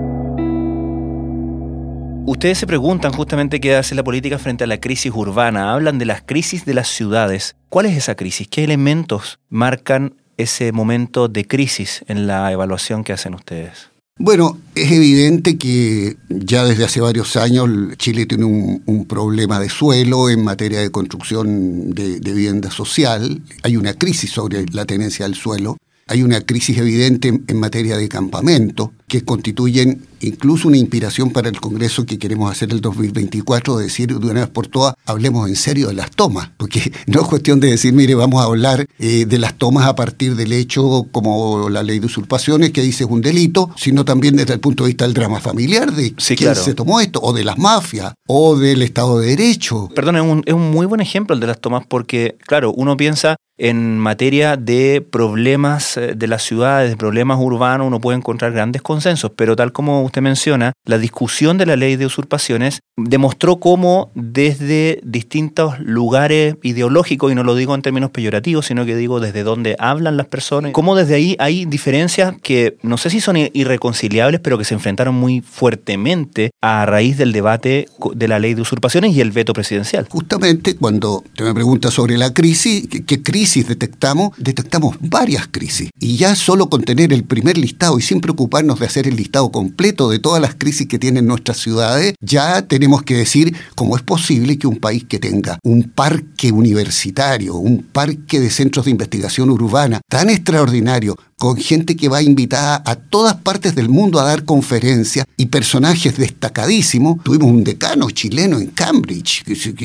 Ustedes 2.25 2.57
se 2.57 2.67
preguntan 2.67 3.11
justamente 3.11 3.59
qué 3.59 3.75
hace 3.75 3.95
la 3.95 4.03
política 4.03 4.39
frente 4.39 4.63
a 4.63 4.67
la 4.67 4.79
crisis 4.79 5.11
urbana. 5.13 5.73
Hablan 5.73 5.99
de 5.99 6.05
las 6.05 6.21
crisis 6.21 6.65
de 6.65 6.73
las 6.73 6.87
ciudades. 6.87 7.55
¿Cuál 7.69 7.85
es 7.87 7.97
esa 7.97 8.15
crisis? 8.15 8.47
¿Qué 8.47 8.63
elementos 8.63 9.39
marcan 9.49 10.15
ese 10.37 10.71
momento 10.71 11.27
de 11.27 11.45
crisis 11.45 12.03
en 12.07 12.27
la 12.27 12.51
evaluación 12.51 13.03
que 13.03 13.13
hacen 13.13 13.33
ustedes? 13.33 13.89
Bueno, 14.17 14.57
es 14.75 14.91
evidente 14.91 15.57
que 15.57 16.15
ya 16.29 16.63
desde 16.63 16.85
hace 16.85 17.01
varios 17.01 17.35
años 17.35 17.67
Chile 17.97 18.25
tiene 18.25 18.45
un, 18.45 19.05
problema 19.05 19.59
de 19.59 19.69
suelo 19.69 20.29
en 20.29 20.43
materia 20.43 20.79
de 20.79 20.91
construcción 20.91 21.89
de, 21.91 22.19
de 22.19 22.31
vivienda 22.31 22.69
social. 22.71 23.41
Hay 23.63 23.75
una 23.75 23.93
crisis 23.95 24.31
sobre 24.31 24.65
la 24.71 24.85
tenencia 24.85 25.25
del 25.25 25.35
suelo. 25.35 25.77
Hay 26.07 26.21
una 26.21 26.41
crisis 26.41 26.77
evidente 26.77 27.41
en 27.47 27.59
materia 27.59 27.97
de 27.97 28.09
campamento 28.09 28.93
que 29.07 29.23
constituyen 29.23 30.01
incluso 30.23 30.67
una 30.67 30.77
inspiración 30.77 31.31
para 31.31 31.49
el 31.49 31.59
Congreso 31.59 32.05
que 32.05 32.17
queremos 32.17 32.51
hacer 32.51 32.71
el 32.71 32.81
2024, 32.81 33.77
de 33.77 33.83
decir 33.85 34.07
de 34.07 34.27
una 34.27 34.41
vez 34.41 34.49
por 34.49 34.67
todas, 34.67 34.95
hablemos 35.05 35.49
en 35.49 35.55
serio 35.55 35.87
de 35.87 35.93
las 35.93 36.11
tomas, 36.11 36.49
porque 36.57 36.91
no 37.07 37.21
es 37.21 37.27
cuestión 37.27 37.59
de 37.59 37.69
decir, 37.69 37.93
mire, 37.93 38.15
vamos 38.15 38.41
a 38.41 38.45
hablar 38.45 38.85
eh, 38.99 39.25
de 39.25 39.37
las 39.37 39.55
tomas 39.55 39.85
a 39.85 39.95
partir 39.95 40.35
del 40.35 40.53
hecho 40.53 41.07
como 41.11 41.69
la 41.69 41.83
ley 41.83 41.99
de 41.99 42.05
usurpaciones, 42.05 42.71
que 42.71 42.81
dice 42.81 43.03
es 43.03 43.09
un 43.09 43.21
delito, 43.21 43.69
sino 43.75 44.05
también 44.05 44.35
desde 44.35 44.53
el 44.53 44.59
punto 44.59 44.83
de 44.83 44.89
vista 44.89 45.05
del 45.05 45.13
drama 45.13 45.39
familiar, 45.39 45.91
de 45.91 46.13
quién 46.13 46.55
se 46.55 46.73
tomó 46.73 46.99
esto, 46.99 47.19
o 47.21 47.33
de 47.33 47.43
las 47.43 47.57
mafias, 47.57 48.13
o 48.27 48.55
del 48.55 48.81
Estado 48.81 49.19
de 49.19 49.27
Derecho. 49.27 49.89
Perdón, 49.95 50.15
es 50.15 50.21
un, 50.21 50.43
es 50.45 50.53
un 50.53 50.71
muy 50.71 50.85
buen 50.85 51.01
ejemplo 51.01 51.33
el 51.33 51.39
de 51.39 51.47
las 51.47 51.59
tomas, 51.59 51.85
porque, 51.87 52.37
claro, 52.47 52.73
uno 52.73 52.97
piensa 52.97 53.35
en 53.57 53.99
materia 53.99 54.57
de 54.57 55.05
problemas 55.07 55.97
eh, 55.97 56.13
de 56.15 56.27
las 56.27 56.43
ciudades, 56.43 56.89
de 56.89 56.97
problemas 56.97 57.37
urbanos, 57.39 57.87
uno 57.87 57.99
puede 57.99 58.17
encontrar 58.17 58.51
grandes 58.51 58.81
consensos, 58.81 59.31
pero 59.35 59.55
tal 59.55 59.71
como 59.71 60.01
usted 60.01 60.12
menciona, 60.21 60.73
la 60.85 60.97
discusión 60.97 61.57
de 61.57 61.65
la 61.65 61.75
ley 61.75 61.95
de 61.95 62.05
usurpaciones 62.05 62.81
demostró 62.97 63.57
cómo 63.57 64.11
desde 64.15 64.99
distintos 65.03 65.79
lugares 65.79 66.55
ideológicos, 66.63 67.31
y 67.31 67.35
no 67.35 67.43
lo 67.43 67.55
digo 67.55 67.75
en 67.75 67.81
términos 67.81 68.11
peyorativos, 68.11 68.65
sino 68.67 68.85
que 68.85 68.95
digo 68.95 69.19
desde 69.19 69.43
donde 69.43 69.75
hablan 69.79 70.17
las 70.17 70.27
personas, 70.27 70.71
cómo 70.73 70.95
desde 70.95 71.15
ahí 71.15 71.35
hay 71.39 71.65
diferencias 71.65 72.35
que 72.41 72.77
no 72.81 72.97
sé 72.97 73.09
si 73.09 73.21
son 73.21 73.37
irreconciliables, 73.37 74.41
pero 74.41 74.57
que 74.57 74.65
se 74.65 74.73
enfrentaron 74.73 75.15
muy 75.15 75.41
fuertemente 75.41 76.51
a 76.61 76.85
raíz 76.85 77.17
del 77.17 77.31
debate 77.31 77.87
de 78.13 78.27
la 78.27 78.39
ley 78.39 78.53
de 78.53 78.61
usurpaciones 78.61 79.15
y 79.15 79.21
el 79.21 79.31
veto 79.31 79.53
presidencial. 79.53 80.07
Justamente 80.09 80.75
cuando 80.75 81.23
te 81.35 81.43
me 81.43 81.53
pregunta 81.53 81.91
sobre 81.91 82.17
la 82.17 82.33
crisis, 82.33 82.87
¿qué, 82.87 83.21
crisis 83.21 83.67
detectamos? 83.67 84.31
Detectamos 84.37 84.97
varias 84.99 85.47
crisis. 85.47 85.89
Y 85.99 86.17
ya 86.17 86.35
solo 86.35 86.69
con 86.69 86.83
tener 86.83 87.13
el 87.13 87.23
primer 87.23 87.57
listado 87.57 87.97
y 87.97 88.01
sin 88.01 88.21
preocuparnos 88.21 88.79
de 88.79 88.85
hacer 88.85 89.07
el 89.07 89.15
listado 89.15 89.51
completo 89.51 89.92
de 89.93 90.19
todas 90.19 90.41
las 90.41 90.55
crisis 90.55 90.87
que 90.87 90.99
tienen 90.99 91.27
nuestras 91.27 91.57
ciudades, 91.57 92.15
ya 92.19 92.63
tenemos 92.63 93.03
que 93.03 93.15
decir 93.15 93.55
cómo 93.75 93.95
es 93.95 94.01
posible 94.01 94.57
que 94.57 94.67
un 94.67 94.77
país 94.77 95.05
que 95.07 95.19
tenga 95.19 95.59
un 95.63 95.83
parque 95.83 96.51
universitario, 96.51 97.55
un 97.55 97.83
parque 97.83 98.39
de 98.39 98.49
centros 98.49 98.85
de 98.85 98.91
investigación 98.91 99.49
urbana 99.49 100.01
tan 100.09 100.29
extraordinario, 100.29 101.15
con 101.43 101.57
gente 101.57 101.97
que 101.97 102.07
va 102.07 102.21
invitada 102.21 102.81
a 102.85 102.95
todas 102.95 103.35
partes 103.35 103.75
del 103.75 103.89
mundo 103.89 104.17
a 104.17 104.23
dar 104.23 104.45
conferencias 104.45 105.25
y 105.35 105.47
personajes 105.47 106.15
destacadísimos. 106.15 107.21
Tuvimos 107.21 107.51
un 107.51 107.65
decano 107.65 108.09
chileno 108.11 108.59
en 108.59 108.67
Cambridge, 108.67 109.43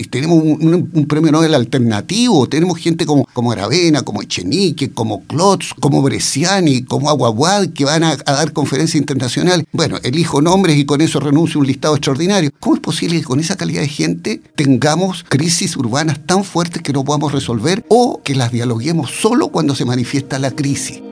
tenemos 0.09 0.41
un, 0.41 1.07
premio 1.09 1.33
Nobel 1.33 1.57
alternativo, 1.57 2.49
tenemos 2.49 2.79
gente 2.79 3.07
como, 3.07 3.25
como 3.33 3.51
Aravena, 3.51 4.03
como 4.03 4.23
Echenique, 4.23 4.93
como 4.93 5.25
Klotz, 5.25 5.75
como 5.81 6.01
Bresciani, 6.01 6.85
como 6.85 7.11
Aguaguad, 7.11 7.71
que 7.71 7.85
van 7.85 8.05
a, 8.05 8.15
dar 8.15 8.53
conferencias 8.53 9.01
internacionales. 9.01 9.67
Bueno, 9.73 9.99
elijo 10.05 10.41
nombres 10.41 10.77
y 10.77 10.85
con 10.85 11.01
eso 11.01 11.19
renuncio 11.19 11.59
a 11.59 11.63
un 11.63 11.67
listado 11.67 11.97
extraordinario. 11.97 12.53
¿Cómo 12.61 12.77
es 12.77 12.81
posible 12.81 13.19
que 13.19 13.25
con 13.25 13.41
esa 13.41 13.57
calidad 13.57 13.81
de 13.81 13.89
gente 13.89 14.41
tengamos 14.55 15.25
crisis 15.29 15.77
urbanas 15.77 16.25
tan 16.25 16.45
fuertes 16.45 16.83
que 16.83 16.93
no 16.93 17.03
podamos 17.05 17.33
resolver 17.33 17.85
o 17.89 18.21
que 18.23 18.37
las 18.37 18.53
dialoguemos 18.53 19.11
solo 19.11 19.49
cuando 19.49 19.75
se 19.75 19.85
manifiesta 19.85 20.39
la 20.39 20.53
crisis? 20.53 21.03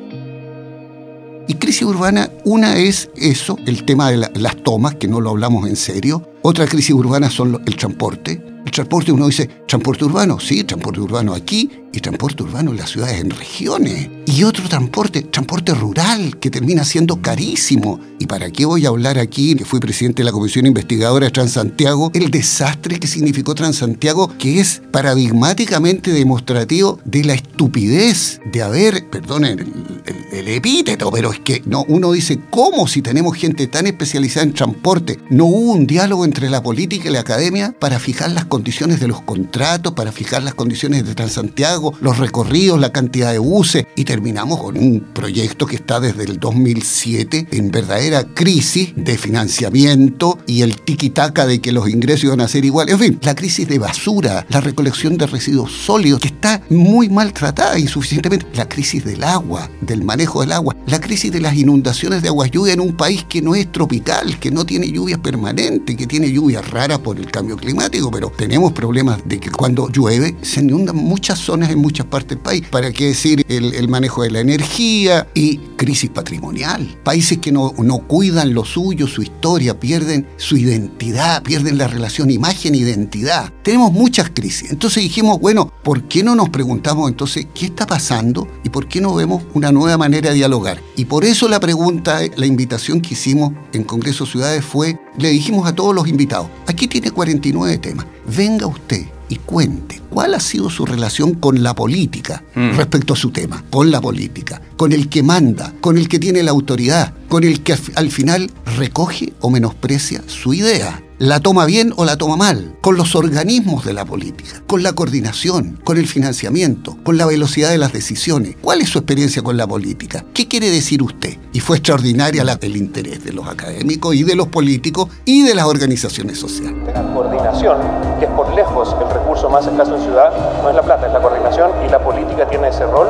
Y 1.48 1.54
crisis 1.54 1.82
urbana, 1.82 2.30
una 2.44 2.76
es 2.76 3.08
eso, 3.16 3.56
el 3.66 3.84
tema 3.84 4.10
de 4.10 4.28
las 4.34 4.56
tomas, 4.56 4.96
que 4.96 5.06
no 5.06 5.20
lo 5.20 5.30
hablamos 5.30 5.68
en 5.68 5.76
serio. 5.76 6.22
Otra 6.42 6.66
crisis 6.66 6.94
urbana 6.94 7.30
son 7.30 7.62
el 7.66 7.76
transporte. 7.76 8.42
El 8.64 8.72
transporte, 8.72 9.12
uno 9.12 9.26
dice, 9.26 9.46
transporte 9.66 10.04
urbano, 10.04 10.40
sí, 10.40 10.64
transporte 10.64 11.00
urbano 11.00 11.34
aquí 11.34 11.70
y 11.92 12.00
transporte 12.00 12.42
urbano 12.42 12.72
en 12.72 12.78
las 12.78 12.90
ciudades, 12.90 13.20
en 13.20 13.30
regiones. 13.30 14.15
Y 14.28 14.42
otro 14.42 14.68
transporte, 14.68 15.22
transporte 15.22 15.72
rural, 15.72 16.36
que 16.40 16.50
termina 16.50 16.84
siendo 16.84 17.22
carísimo. 17.22 18.00
¿Y 18.18 18.26
para 18.26 18.50
qué 18.50 18.64
voy 18.64 18.84
a 18.84 18.88
hablar 18.88 19.18
aquí, 19.18 19.54
que 19.54 19.64
fui 19.64 19.78
presidente 19.78 20.22
de 20.22 20.24
la 20.24 20.32
Comisión 20.32 20.66
Investigadora 20.66 21.26
de 21.26 21.30
Transantiago, 21.30 22.10
el 22.12 22.30
desastre 22.32 22.98
que 22.98 23.06
significó 23.06 23.54
Transantiago, 23.54 24.36
que 24.36 24.58
es 24.58 24.82
paradigmáticamente 24.90 26.12
demostrativo 26.12 26.98
de 27.04 27.22
la 27.22 27.34
estupidez 27.34 28.40
de 28.50 28.62
haber, 28.62 29.08
perdonen 29.08 29.60
el, 29.60 30.38
el 30.38 30.48
epíteto, 30.48 31.10
pero 31.12 31.32
es 31.32 31.38
que 31.38 31.62
no, 31.64 31.84
uno 31.86 32.10
dice, 32.10 32.40
¿cómo 32.50 32.88
si 32.88 33.02
tenemos 33.02 33.36
gente 33.36 33.68
tan 33.68 33.86
especializada 33.86 34.44
en 34.46 34.54
transporte? 34.54 35.20
No 35.30 35.44
hubo 35.44 35.72
un 35.72 35.86
diálogo 35.86 36.24
entre 36.24 36.50
la 36.50 36.62
política 36.62 37.08
y 37.08 37.12
la 37.12 37.20
academia 37.20 37.74
para 37.78 38.00
fijar 38.00 38.32
las 38.32 38.46
condiciones 38.46 38.98
de 38.98 39.06
los 39.06 39.22
contratos, 39.22 39.92
para 39.92 40.10
fijar 40.10 40.42
las 40.42 40.54
condiciones 40.54 41.06
de 41.06 41.14
Transantiago, 41.14 41.94
los 42.00 42.18
recorridos, 42.18 42.80
la 42.80 42.92
cantidad 42.92 43.30
de 43.30 43.38
buses, 43.38 43.86
y 43.94 44.04
terminamos 44.16 44.62
con 44.62 44.78
un 44.78 45.00
proyecto 45.12 45.66
que 45.66 45.76
está 45.76 46.00
desde 46.00 46.24
el 46.24 46.40
2007 46.40 47.48
en 47.50 47.70
verdadera 47.70 48.24
crisis 48.24 48.94
de 48.96 49.18
financiamiento 49.18 50.38
y 50.46 50.62
el 50.62 50.80
tiquitaca 50.80 51.44
de 51.44 51.60
que 51.60 51.70
los 51.70 51.86
ingresos 51.90 52.24
iban 52.24 52.40
a 52.40 52.48
ser 52.48 52.64
iguales. 52.64 52.94
En 52.94 52.98
fin, 52.98 53.18
la 53.20 53.34
crisis 53.34 53.68
de 53.68 53.78
basura, 53.78 54.46
la 54.48 54.62
recolección 54.62 55.18
de 55.18 55.26
residuos 55.26 55.70
sólidos, 55.70 56.20
que 56.20 56.28
está 56.28 56.62
muy 56.70 57.10
maltratada 57.10 57.78
insuficientemente, 57.78 58.46
la 58.54 58.66
crisis 58.66 59.04
del 59.04 59.22
agua, 59.22 59.70
del 59.82 60.02
manejo 60.02 60.40
del 60.40 60.52
agua, 60.52 60.74
la 60.86 60.98
crisis 60.98 61.30
de 61.30 61.42
las 61.42 61.54
inundaciones 61.54 62.22
de 62.22 62.28
aguas 62.28 62.50
lluvia 62.50 62.72
en 62.72 62.80
un 62.80 62.96
país 62.96 63.22
que 63.28 63.42
no 63.42 63.54
es 63.54 63.70
tropical, 63.70 64.38
que 64.38 64.50
no 64.50 64.64
tiene 64.64 64.90
lluvias 64.90 65.18
permanentes, 65.18 65.94
que 65.94 66.06
tiene 66.06 66.32
lluvias 66.32 66.70
raras 66.70 67.00
por 67.00 67.18
el 67.18 67.30
cambio 67.30 67.58
climático, 67.58 68.10
pero 68.10 68.32
tenemos 68.34 68.72
problemas 68.72 69.20
de 69.26 69.38
que 69.38 69.50
cuando 69.50 69.90
llueve 69.90 70.36
se 70.40 70.60
inundan 70.60 70.96
muchas 70.96 71.38
zonas 71.38 71.68
en 71.68 71.80
muchas 71.80 72.06
partes 72.06 72.30
del 72.30 72.38
país. 72.38 72.64
¿Para 72.70 72.90
qué 72.92 73.08
decir 73.08 73.44
el, 73.50 73.74
el 73.74 73.88
manejo 73.88 74.05
de 74.22 74.30
la 74.30 74.40
energía 74.40 75.26
y 75.34 75.58
crisis 75.76 76.10
patrimonial? 76.10 76.98
Países 77.04 77.38
que 77.38 77.52
no, 77.52 77.74
no 77.78 77.98
cuidan 77.98 78.54
lo 78.54 78.64
suyo, 78.64 79.06
su 79.06 79.22
historia, 79.22 79.78
pierden 79.78 80.26
su 80.36 80.56
identidad, 80.56 81.42
pierden 81.42 81.78
la 81.78 81.88
relación 81.88 82.30
imagen-identidad. 82.30 83.52
Tenemos 83.62 83.92
muchas 83.92 84.30
crisis. 84.30 84.70
Entonces 84.70 85.02
dijimos, 85.02 85.40
bueno, 85.40 85.72
¿por 85.82 86.04
qué 86.04 86.22
no 86.22 86.34
nos 86.34 86.48
preguntamos 86.48 87.10
entonces 87.10 87.46
qué 87.54 87.66
está 87.66 87.86
pasando 87.86 88.48
y 88.64 88.70
por 88.70 88.88
qué 88.88 89.00
no 89.00 89.14
vemos 89.14 89.42
una 89.54 89.72
nueva 89.72 89.98
manera 89.98 90.30
de 90.30 90.36
dialogar? 90.36 90.80
Y 90.96 91.04
por 91.06 91.24
eso 91.24 91.48
la 91.48 91.60
pregunta, 91.60 92.20
la 92.36 92.46
invitación 92.46 93.00
que 93.00 93.14
hicimos 93.14 93.52
en 93.72 93.84
Congreso 93.84 94.26
Ciudades 94.26 94.64
fue, 94.64 94.98
le 95.18 95.30
dijimos 95.30 95.66
a 95.68 95.74
todos 95.74 95.94
los 95.94 96.08
invitados, 96.08 96.48
aquí 96.66 96.86
tiene 96.88 97.10
49 97.10 97.78
temas, 97.78 98.06
venga 98.26 98.66
usted 98.66 99.15
y 99.28 99.36
cuente 99.36 100.00
cuál 100.10 100.34
ha 100.34 100.40
sido 100.40 100.70
su 100.70 100.86
relación 100.86 101.34
con 101.34 101.62
la 101.62 101.74
política 101.74 102.42
Mm. 102.54 102.76
respecto 102.76 103.14
a 103.14 103.16
su 103.16 103.30
tema, 103.30 103.64
con 103.70 103.90
la 103.90 104.00
política, 104.00 104.62
con 104.76 104.92
el 104.92 105.08
que 105.08 105.22
manda, 105.22 105.72
con 105.80 105.98
el 105.98 106.08
que 106.08 106.18
tiene 106.18 106.42
la 106.42 106.52
autoridad, 106.52 107.12
con 107.28 107.44
el 107.44 107.62
que 107.62 107.72
al 107.72 107.78
fi- 107.78 107.92
al 107.96 108.10
final 108.10 108.50
recoge 108.76 109.32
o 109.40 109.50
menosprecia 109.50 110.22
su 110.26 110.54
idea. 110.54 111.02
La 111.18 111.40
toma 111.40 111.64
bien 111.64 111.94
o 111.96 112.04
la 112.04 112.18
toma 112.18 112.36
mal, 112.36 112.74
con 112.82 112.98
los 112.98 113.14
organismos 113.14 113.86
de 113.86 113.94
la 113.94 114.04
política, 114.04 114.60
con 114.66 114.82
la 114.82 114.92
coordinación, 114.92 115.80
con 115.82 115.96
el 115.96 116.06
financiamiento, 116.06 116.98
con 117.04 117.16
la 117.16 117.24
velocidad 117.24 117.70
de 117.70 117.78
las 117.78 117.94
decisiones. 117.94 118.56
¿Cuál 118.60 118.82
es 118.82 118.90
su 118.90 118.98
experiencia 118.98 119.40
con 119.40 119.56
la 119.56 119.66
política? 119.66 120.26
¿Qué 120.34 120.46
quiere 120.46 120.70
decir 120.70 121.02
usted? 121.02 121.38
Y 121.54 121.60
fue 121.60 121.78
extraordinaria 121.78 122.44
la- 122.44 122.58
el 122.60 122.76
interés 122.76 123.24
de 123.24 123.32
los 123.32 123.48
académicos 123.48 124.14
y 124.14 124.24
de 124.24 124.34
los 124.36 124.48
políticos 124.48 125.08
y 125.24 125.42
de 125.42 125.54
las 125.54 125.64
organizaciones 125.64 126.38
sociales. 126.38 126.74
La 126.94 127.02
coordinación, 127.14 127.78
que 128.18 128.26
es 128.26 128.30
por 128.32 128.54
lejos 128.54 128.94
el 129.00 129.14
recurso 129.14 129.48
más 129.48 129.66
escaso 129.66 129.96
en 129.96 130.02
ciudad, 130.02 130.30
no 130.62 130.68
es 130.68 130.76
la 130.76 130.82
plata, 130.82 131.06
es 131.06 131.14
la 131.14 131.22
coordinación 131.22 131.70
y 131.86 131.90
la 131.90 131.98
política 132.04 132.46
tiene 132.46 132.68
ese 132.68 132.84
rol, 132.84 133.08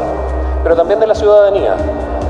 pero 0.62 0.76
también 0.76 1.00
de 1.00 1.08
la 1.08 1.14
ciudadanía, 1.16 1.75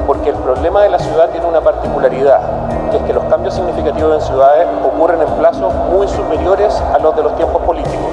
porque 0.06 0.30
el 0.30 0.36
problema 0.36 0.82
de 0.82 0.90
la 0.90 0.98
ciudad 0.98 1.30
tiene 1.30 1.46
una 1.46 1.60
particularidad, 1.60 2.90
que 2.90 2.96
es 2.98 3.02
que 3.02 3.12
los 3.12 3.24
cambios 3.24 3.54
significativos 3.54 4.22
en 4.22 4.26
ciudades 4.26 4.66
ocurren 4.84 5.20
en 5.20 5.28
plazos 5.38 5.74
muy 5.92 6.06
superiores 6.08 6.72
a 6.74 6.98
los 6.98 7.16
de 7.16 7.22
los 7.22 7.36
tiempos 7.36 7.62
políticos. 7.62 8.12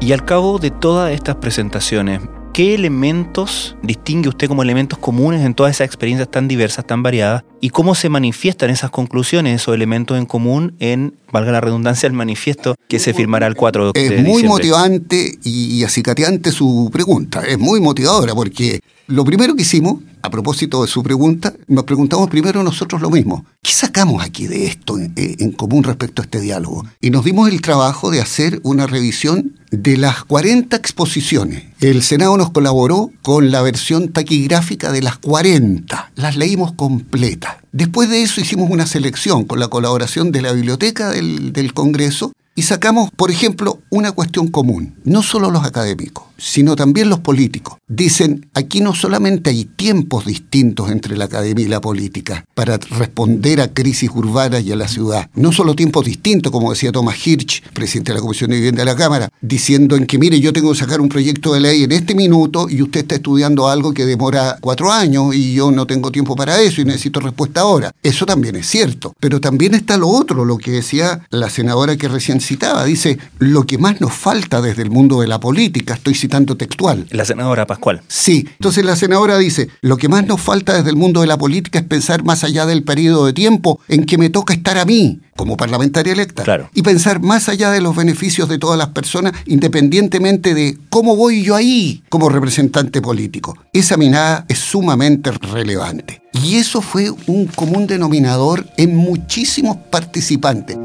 Y 0.00 0.12
al 0.12 0.24
cabo 0.24 0.58
de 0.58 0.70
todas 0.70 1.10
estas 1.12 1.36
presentaciones, 1.36 2.20
¿qué 2.52 2.74
elementos 2.74 3.76
distingue 3.82 4.28
usted 4.28 4.48
como 4.48 4.62
elementos 4.62 4.98
comunes 4.98 5.44
en 5.44 5.54
todas 5.54 5.72
esas 5.72 5.86
experiencias 5.86 6.28
tan 6.28 6.48
diversas, 6.48 6.84
tan 6.84 7.02
variadas? 7.02 7.44
¿Y 7.66 7.70
cómo 7.70 7.96
se 7.96 8.08
manifiestan 8.08 8.70
esas 8.70 8.92
conclusiones, 8.92 9.60
esos 9.60 9.74
elementos 9.74 10.16
en 10.16 10.24
común 10.24 10.76
en, 10.78 11.14
valga 11.32 11.50
la 11.50 11.60
redundancia, 11.60 12.06
el 12.06 12.12
manifiesto 12.12 12.76
que 12.86 13.00
se 13.00 13.12
firmará 13.12 13.48
el 13.48 13.56
4 13.56 13.90
de 13.90 14.00
Es 14.00 14.08
diciembre? 14.10 14.32
muy 14.32 14.44
motivante 14.44 15.36
y, 15.42 15.74
y 15.74 15.82
acicateante 15.82 16.52
su 16.52 16.90
pregunta. 16.92 17.44
Es 17.44 17.58
muy 17.58 17.80
motivadora 17.80 18.36
porque 18.36 18.78
lo 19.08 19.24
primero 19.24 19.56
que 19.56 19.62
hicimos, 19.62 19.96
a 20.22 20.30
propósito 20.30 20.82
de 20.82 20.88
su 20.88 21.02
pregunta, 21.02 21.54
nos 21.66 21.82
preguntamos 21.82 22.28
primero 22.28 22.62
nosotros 22.62 23.00
lo 23.02 23.10
mismo. 23.10 23.44
¿Qué 23.62 23.72
sacamos 23.72 24.22
aquí 24.22 24.46
de 24.46 24.66
esto 24.66 24.96
en, 24.98 25.12
en 25.16 25.50
común 25.50 25.82
respecto 25.82 26.22
a 26.22 26.24
este 26.24 26.40
diálogo? 26.40 26.84
Y 27.00 27.10
nos 27.10 27.24
dimos 27.24 27.48
el 27.48 27.62
trabajo 27.62 28.12
de 28.12 28.20
hacer 28.20 28.60
una 28.62 28.86
revisión 28.86 29.56
de 29.70 29.96
las 29.96 30.24
40 30.24 30.76
exposiciones. 30.76 31.64
El 31.80 32.02
Senado 32.02 32.36
nos 32.36 32.50
colaboró 32.50 33.10
con 33.22 33.50
la 33.50 33.62
versión 33.62 34.08
taquigráfica 34.08 34.90
de 34.90 35.02
las 35.02 35.18
40. 35.18 36.12
Las 36.14 36.36
leímos 36.36 36.72
completas. 36.72 37.55
Después 37.72 38.08
de 38.08 38.22
eso 38.22 38.40
hicimos 38.40 38.70
una 38.70 38.86
selección 38.86 39.44
con 39.44 39.60
la 39.60 39.68
colaboración 39.68 40.32
de 40.32 40.42
la 40.42 40.52
biblioteca 40.52 41.10
del, 41.10 41.72
Congreso 41.74 42.32
y 42.54 42.62
sacamos, 42.62 43.10
por 43.10 43.30
ejemplo, 43.30 43.80
una 43.90 44.12
cuestión 44.12 44.48
común. 44.48 44.94
No 45.04 45.22
solo 45.22 45.50
los 45.50 45.64
académicos, 45.64 46.24
sino 46.36 46.76
también 46.76 47.08
los 47.08 47.20
políticos. 47.20 47.78
Dicen, 47.88 48.48
aquí 48.54 48.80
no 48.80 48.94
solamente 48.94 49.50
hay 49.50 49.64
tiempos 49.64 50.26
distintos 50.26 50.90
entre 50.90 51.16
la 51.16 51.26
academia 51.26 51.64
y 51.64 51.68
la 51.68 51.80
política 51.80 52.44
para 52.54 52.78
responder 52.78 53.60
a 53.60 53.72
crisis 53.72 54.10
urbanas 54.14 54.64
y 54.64 54.72
a 54.72 54.76
la 54.76 54.88
ciudad. 54.88 55.30
No 55.34 55.52
solo 55.52 55.74
tiempos 55.74 56.04
distintos, 56.04 56.52
como 56.52 56.70
decía 56.70 56.92
Thomas 56.92 57.26
Hirsch, 57.26 57.62
presidente 57.72 58.12
de 58.12 58.18
la 58.18 58.22
Comisión 58.22 58.50
de 58.50 58.56
Vivienda 58.56 58.82
de 58.82 58.86
la 58.86 58.96
Cámara, 58.96 59.28
diciendo 59.40 59.96
en 59.96 60.06
que, 60.06 60.18
mire, 60.18 60.40
yo 60.40 60.52
tengo 60.52 60.72
que 60.72 60.78
sacar 60.78 61.00
un 61.00 61.08
proyecto 61.08 61.54
de 61.54 61.60
ley 61.60 61.84
en 61.84 61.92
este 61.92 62.14
minuto 62.14 62.68
y 62.68 62.82
usted 62.82 63.00
está 63.00 63.16
estudiando 63.16 63.68
algo 63.68 63.92
que 63.92 64.06
demora 64.06 64.58
cuatro 64.60 64.92
años 64.92 65.34
y 65.34 65.54
yo 65.54 65.70
no 65.70 65.86
tengo 65.86 66.10
tiempo 66.10 66.36
para 66.36 66.60
eso 66.60 66.80
y 66.80 66.84
necesito 66.84 67.20
respuesta 67.20 67.60
ahora. 67.60 67.92
Eso 68.02 68.26
también 68.26 68.56
es 68.56 68.66
cierto. 68.66 69.14
Pero 69.20 69.40
también 69.40 69.74
está 69.74 69.96
lo 69.96 70.08
otro, 70.08 70.44
lo 70.44 70.58
que 70.58 70.70
decía 70.70 71.26
la 71.30 71.50
senadora 71.50 71.96
que 71.96 72.08
recién 72.08 72.40
citaba. 72.40 72.84
Dice, 72.84 73.18
lo 73.38 73.64
que 73.64 73.78
más 73.78 74.00
nos 74.00 74.12
falta 74.12 74.60
desde 74.60 74.82
el 74.82 74.90
mundo 74.90 75.20
de 75.20 75.28
la 75.28 75.40
política, 75.40 75.94
estoy 75.94 76.14
citando 76.26 76.56
textual. 76.56 77.06
La 77.10 77.24
senadora 77.24 77.66
Pascual. 77.66 78.02
Sí, 78.08 78.48
entonces 78.58 78.84
la 78.84 78.96
senadora 78.96 79.38
dice, 79.38 79.68
lo 79.80 79.96
que 79.96 80.08
más 80.08 80.26
nos 80.26 80.40
falta 80.40 80.74
desde 80.74 80.90
el 80.90 80.96
mundo 80.96 81.20
de 81.20 81.28
la 81.28 81.38
política 81.38 81.78
es 81.78 81.84
pensar 81.84 82.24
más 82.24 82.42
allá 82.42 82.66
del 82.66 82.82
periodo 82.82 83.26
de 83.26 83.32
tiempo 83.32 83.78
en 83.88 84.04
que 84.06 84.18
me 84.18 84.28
toca 84.28 84.52
estar 84.54 84.76
a 84.76 84.84
mí 84.84 85.20
como 85.36 85.56
parlamentaria 85.56 86.12
electa 86.14 86.42
Claro. 86.42 86.68
y 86.74 86.82
pensar 86.82 87.20
más 87.20 87.48
allá 87.48 87.70
de 87.70 87.80
los 87.80 87.94
beneficios 87.94 88.48
de 88.48 88.58
todas 88.58 88.76
las 88.78 88.88
personas 88.88 89.34
independientemente 89.46 90.54
de 90.54 90.76
cómo 90.88 91.14
voy 91.14 91.42
yo 91.44 91.54
ahí 91.54 92.02
como 92.08 92.28
representante 92.28 93.00
político. 93.00 93.56
Esa 93.72 93.96
mirada 93.96 94.46
es 94.48 94.58
sumamente 94.58 95.30
relevante. 95.30 96.22
Y 96.42 96.56
eso 96.56 96.80
fue 96.82 97.10
un 97.26 97.46
común 97.46 97.86
denominador 97.86 98.66
en 98.76 98.96
muchísimos 98.96 99.76
participantes. 99.90 100.76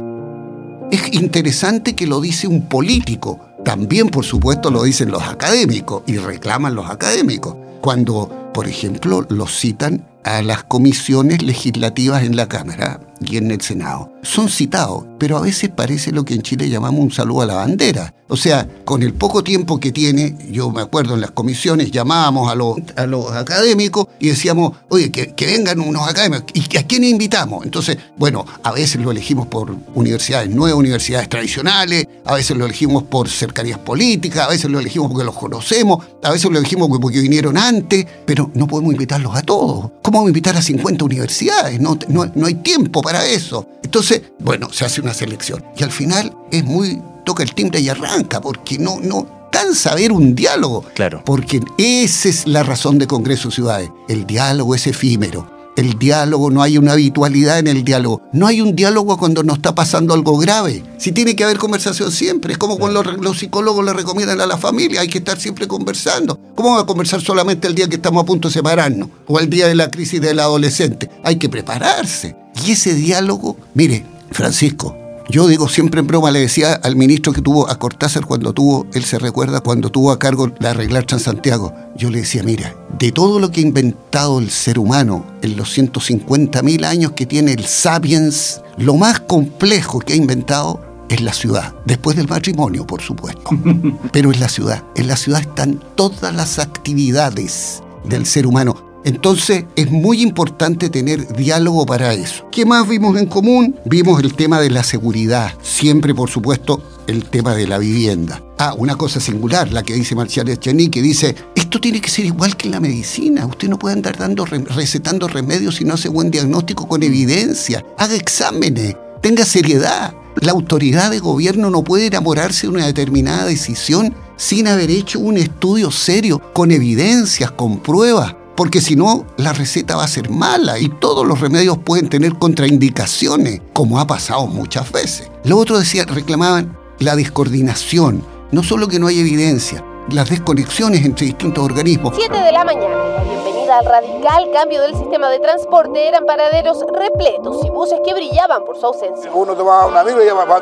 Es 0.91 1.13
interesante 1.13 1.95
que 1.95 2.05
lo 2.05 2.19
dice 2.19 2.47
un 2.47 2.67
político. 2.67 3.39
También, 3.63 4.09
por 4.09 4.25
supuesto, 4.25 4.71
lo 4.71 4.83
dicen 4.83 5.11
los 5.11 5.23
académicos 5.23 6.03
y 6.07 6.17
reclaman 6.17 6.75
los 6.75 6.89
académicos. 6.89 7.55
Cuando, 7.81 8.29
por 8.53 8.67
ejemplo, 8.67 9.25
los 9.29 9.57
citan 9.57 10.05
a 10.23 10.41
las 10.41 10.63
comisiones 10.63 11.41
legislativas 11.41 12.23
en 12.23 12.35
la 12.35 12.47
Cámara 12.47 12.99
y 13.25 13.37
en 13.37 13.51
el 13.51 13.61
Senado. 13.61 14.11
Son 14.23 14.49
citados, 14.49 15.05
pero 15.19 15.37
a 15.37 15.41
veces 15.41 15.69
parece 15.69 16.11
lo 16.11 16.25
que 16.25 16.33
en 16.33 16.41
Chile 16.41 16.69
llamamos 16.69 17.01
un 17.01 17.11
saludo 17.11 17.41
a 17.41 17.45
la 17.45 17.55
bandera. 17.55 18.13
O 18.27 18.37
sea, 18.37 18.65
con 18.85 19.03
el 19.03 19.13
poco 19.13 19.43
tiempo 19.43 19.77
que 19.77 19.91
tiene, 19.91 20.37
yo 20.49 20.71
me 20.71 20.81
acuerdo 20.81 21.15
en 21.15 21.21
las 21.21 21.31
comisiones 21.31 21.91
llamábamos 21.91 22.49
a 22.49 22.55
los, 22.55 22.77
a 22.95 23.05
los 23.05 23.29
académicos 23.33 24.07
y 24.21 24.29
decíamos, 24.29 24.71
oye, 24.87 25.11
que, 25.11 25.35
que 25.35 25.45
vengan 25.47 25.81
unos 25.81 26.07
académicos. 26.07 26.45
¿Y 26.53 26.77
a 26.77 26.87
quién 26.87 27.03
invitamos? 27.03 27.65
Entonces, 27.65 27.97
bueno, 28.17 28.45
a 28.63 28.71
veces 28.71 29.01
lo 29.01 29.11
elegimos 29.11 29.47
por 29.47 29.75
universidades 29.95 30.49
nuevas, 30.49 30.79
universidades 30.79 31.27
tradicionales, 31.27 32.07
a 32.23 32.35
veces 32.35 32.55
lo 32.55 32.63
elegimos 32.63 33.03
por 33.03 33.27
cercanías 33.27 33.79
políticas, 33.79 34.47
a 34.47 34.49
veces 34.49 34.71
lo 34.71 34.79
elegimos 34.79 35.11
porque 35.11 35.25
los 35.25 35.35
conocemos, 35.35 36.05
a 36.23 36.31
veces 36.31 36.49
lo 36.49 36.57
elegimos 36.57 36.87
porque 37.01 37.19
vinieron 37.19 37.57
antes, 37.57 38.05
pero 38.25 38.49
no 38.53 38.65
podemos 38.65 38.93
invitarlos 38.93 39.35
a 39.35 39.41
todos. 39.41 39.91
¿Cómo 40.01 40.19
vamos 40.19 40.27
a 40.27 40.29
invitar 40.29 40.55
a 40.55 40.61
50 40.61 41.03
universidades? 41.03 41.81
No, 41.81 41.99
no, 42.07 42.31
no 42.33 42.45
hay 42.45 42.55
tiempo 42.55 43.01
para 43.01 43.10
eso. 43.19 43.67
Entonces, 43.83 44.21
bueno, 44.39 44.71
se 44.71 44.85
hace 44.85 45.01
una 45.01 45.13
selección. 45.13 45.63
Y 45.77 45.83
al 45.83 45.91
final 45.91 46.35
es 46.51 46.63
muy, 46.63 47.01
toca 47.25 47.43
el 47.43 47.53
timbre 47.53 47.79
y 47.79 47.89
arranca, 47.89 48.41
porque 48.41 48.77
no, 48.77 48.99
no 48.99 49.49
cansa 49.51 49.93
ver 49.95 50.11
un 50.11 50.33
diálogo. 50.33 50.83
Claro. 50.95 51.21
Porque 51.25 51.59
esa 51.77 52.29
es 52.29 52.47
la 52.47 52.63
razón 52.63 52.97
de 52.97 53.07
Congreso 53.07 53.51
Ciudades. 53.51 53.89
El 54.07 54.25
diálogo 54.25 54.75
es 54.75 54.87
efímero. 54.87 55.50
El 55.75 55.97
diálogo, 55.97 56.51
no 56.51 56.61
hay 56.61 56.77
una 56.77 56.93
habitualidad 56.93 57.59
en 57.59 57.67
el 57.67 57.83
diálogo. 57.83 58.21
No 58.33 58.47
hay 58.47 58.61
un 58.61 58.75
diálogo 58.75 59.17
cuando 59.17 59.43
nos 59.43 59.57
está 59.57 59.73
pasando 59.73 60.13
algo 60.13 60.37
grave. 60.37 60.83
Si 60.97 61.11
tiene 61.11 61.35
que 61.35 61.43
haber 61.43 61.57
conversación 61.57 62.11
siempre. 62.11 62.53
Es 62.53 62.57
como 62.57 62.77
cuando 62.77 63.03
los, 63.03 63.37
psicólogos 63.37 63.83
le 63.85 63.93
recomiendan 63.93 64.41
a 64.41 64.45
la 64.45 64.57
familia, 64.57 65.01
hay 65.01 65.07
que 65.07 65.19
estar 65.19 65.39
siempre 65.39 65.67
conversando. 65.67 66.39
¿Cómo 66.55 66.75
va 66.75 66.81
a 66.81 66.85
conversar 66.85 67.21
solamente 67.21 67.67
el 67.67 67.75
día 67.75 67.87
que 67.87 67.95
estamos 67.95 68.23
a 68.23 68.25
punto 68.25 68.47
de 68.49 68.53
separarnos? 68.53 69.09
O 69.27 69.39
el 69.39 69.49
día 69.49 69.67
de 69.67 69.75
la 69.75 69.89
crisis 69.89 70.21
del 70.21 70.39
adolescente. 70.39 71.09
Hay 71.23 71.37
que 71.37 71.49
prepararse. 71.49 72.35
Y 72.65 72.71
ese 72.71 72.93
diálogo, 72.93 73.57
mire, 73.73 74.05
Francisco, 74.31 74.95
yo 75.31 75.47
digo 75.47 75.69
siempre 75.69 76.01
en 76.01 76.07
broma, 76.07 76.29
le 76.29 76.41
decía 76.41 76.73
al 76.73 76.97
ministro 76.97 77.31
que 77.31 77.41
tuvo 77.41 77.69
a 77.69 77.79
Cortázar 77.79 78.25
cuando 78.25 78.51
tuvo, 78.51 78.85
él 78.93 79.05
se 79.05 79.17
recuerda, 79.17 79.61
cuando 79.61 79.89
tuvo 79.89 80.11
a 80.11 80.19
cargo 80.19 80.51
la 80.59 80.71
arreglar 80.71 81.05
Transantiago. 81.05 81.73
Yo 81.95 82.09
le 82.09 82.19
decía, 82.19 82.43
mira, 82.43 82.75
de 82.99 83.13
todo 83.13 83.39
lo 83.39 83.49
que 83.49 83.61
ha 83.61 83.63
inventado 83.63 84.39
el 84.39 84.49
ser 84.49 84.77
humano 84.77 85.25
en 85.41 85.55
los 85.55 85.77
150.000 85.77 86.85
años 86.85 87.13
que 87.13 87.25
tiene 87.25 87.53
el 87.53 87.65
Sapiens, 87.65 88.61
lo 88.77 88.97
más 88.97 89.21
complejo 89.21 89.99
que 89.99 90.13
ha 90.13 90.17
inventado 90.17 90.81
es 91.07 91.21
la 91.21 91.33
ciudad. 91.33 91.73
Después 91.85 92.17
del 92.17 92.27
matrimonio, 92.27 92.85
por 92.85 93.01
supuesto. 93.01 93.49
Pero 94.11 94.31
es 94.31 94.39
la 94.39 94.49
ciudad. 94.49 94.83
En 94.95 95.07
la 95.07 95.15
ciudad 95.15 95.39
están 95.39 95.81
todas 95.95 96.35
las 96.35 96.59
actividades 96.59 97.81
del 98.03 98.25
ser 98.25 98.45
humano. 98.45 98.90
Entonces 99.03 99.65
es 99.75 99.89
muy 99.89 100.21
importante 100.21 100.89
tener 100.89 101.33
diálogo 101.33 101.85
para 101.85 102.13
eso. 102.13 102.45
¿Qué 102.51 102.65
más 102.65 102.87
vimos 102.87 103.17
en 103.17 103.25
común? 103.25 103.75
Vimos 103.85 104.21
el 104.21 104.33
tema 104.33 104.59
de 104.59 104.69
la 104.69 104.83
seguridad, 104.83 105.53
siempre 105.61 106.13
por 106.13 106.29
supuesto 106.29 106.83
el 107.07 107.25
tema 107.25 107.55
de 107.55 107.67
la 107.67 107.79
vivienda. 107.79 108.43
Ah, 108.59 108.75
una 108.77 108.95
cosa 108.95 109.19
singular, 109.19 109.71
la 109.71 109.83
que 109.83 109.95
dice 109.95 110.15
Marcial 110.15 110.47
Echení, 110.49 110.89
que 110.89 111.01
dice, 111.01 111.35
esto 111.55 111.81
tiene 111.81 111.99
que 111.99 112.09
ser 112.09 112.25
igual 112.25 112.55
que 112.55 112.67
en 112.67 112.73
la 112.73 112.79
medicina, 112.79 113.45
usted 113.47 113.69
no 113.69 113.79
puede 113.79 113.95
andar 113.95 114.17
dando, 114.17 114.45
recetando 114.45 115.27
remedios 115.27 115.77
si 115.77 115.83
no 115.83 115.95
hace 115.95 116.09
buen 116.09 116.29
diagnóstico 116.29 116.87
con 116.87 117.01
evidencia, 117.01 117.83
haga 117.97 118.15
exámenes, 118.15 118.95
tenga 119.21 119.45
seriedad. 119.45 120.13
La 120.41 120.51
autoridad 120.51 121.11
de 121.11 121.19
gobierno 121.19 121.69
no 121.69 121.83
puede 121.83 122.05
enamorarse 122.05 122.67
de 122.67 122.73
una 122.73 122.85
determinada 122.85 123.45
decisión 123.45 124.15
sin 124.37 124.67
haber 124.67 124.89
hecho 124.89 125.19
un 125.19 125.37
estudio 125.37 125.91
serio, 125.91 126.41
con 126.53 126.71
evidencias, 126.71 127.51
con 127.51 127.79
pruebas 127.79 128.35
porque 128.55 128.81
si 128.81 128.95
no, 128.95 129.25
la 129.37 129.53
receta 129.53 129.95
va 129.95 130.03
a 130.03 130.07
ser 130.07 130.29
mala 130.29 130.79
y 130.79 130.89
todos 130.89 131.25
los 131.25 131.39
remedios 131.39 131.77
pueden 131.79 132.09
tener 132.09 132.35
contraindicaciones, 132.35 133.61
como 133.73 133.99
ha 133.99 134.07
pasado 134.07 134.47
muchas 134.47 134.91
veces. 134.91 135.29
Lo 135.43 135.57
otro 135.57 135.79
decía, 135.79 136.05
reclamaban 136.05 136.77
la 136.99 137.15
descoordinación, 137.15 138.23
no 138.51 138.63
solo 138.63 138.87
que 138.87 138.99
no 138.99 139.07
hay 139.07 139.19
evidencia, 139.19 139.83
las 140.09 140.29
desconexiones 140.29 141.05
entre 141.05 141.27
distintos 141.27 141.63
organismos. 141.63 142.15
7 142.17 142.37
de 142.37 142.51
la 142.51 142.65
mañana 142.65 143.40
al 143.71 143.85
radical 143.85 144.51
cambio 144.51 144.81
del 144.81 144.95
sistema 144.95 145.29
de 145.29 145.39
transporte 145.39 146.07
eran 146.07 146.25
paraderos 146.25 146.83
repletos 146.91 147.63
y 147.63 147.69
buses 147.69 147.99
que 148.03 148.13
brillaban 148.13 148.65
por 148.65 148.77
su 148.77 148.85
ausencia. 148.85 149.31
Uno 149.33 149.55
tomaba 149.55 149.85
un 149.85 149.95
amigo 149.95 150.21
y 150.21 150.25
iba 150.25 150.45
para 150.45 150.59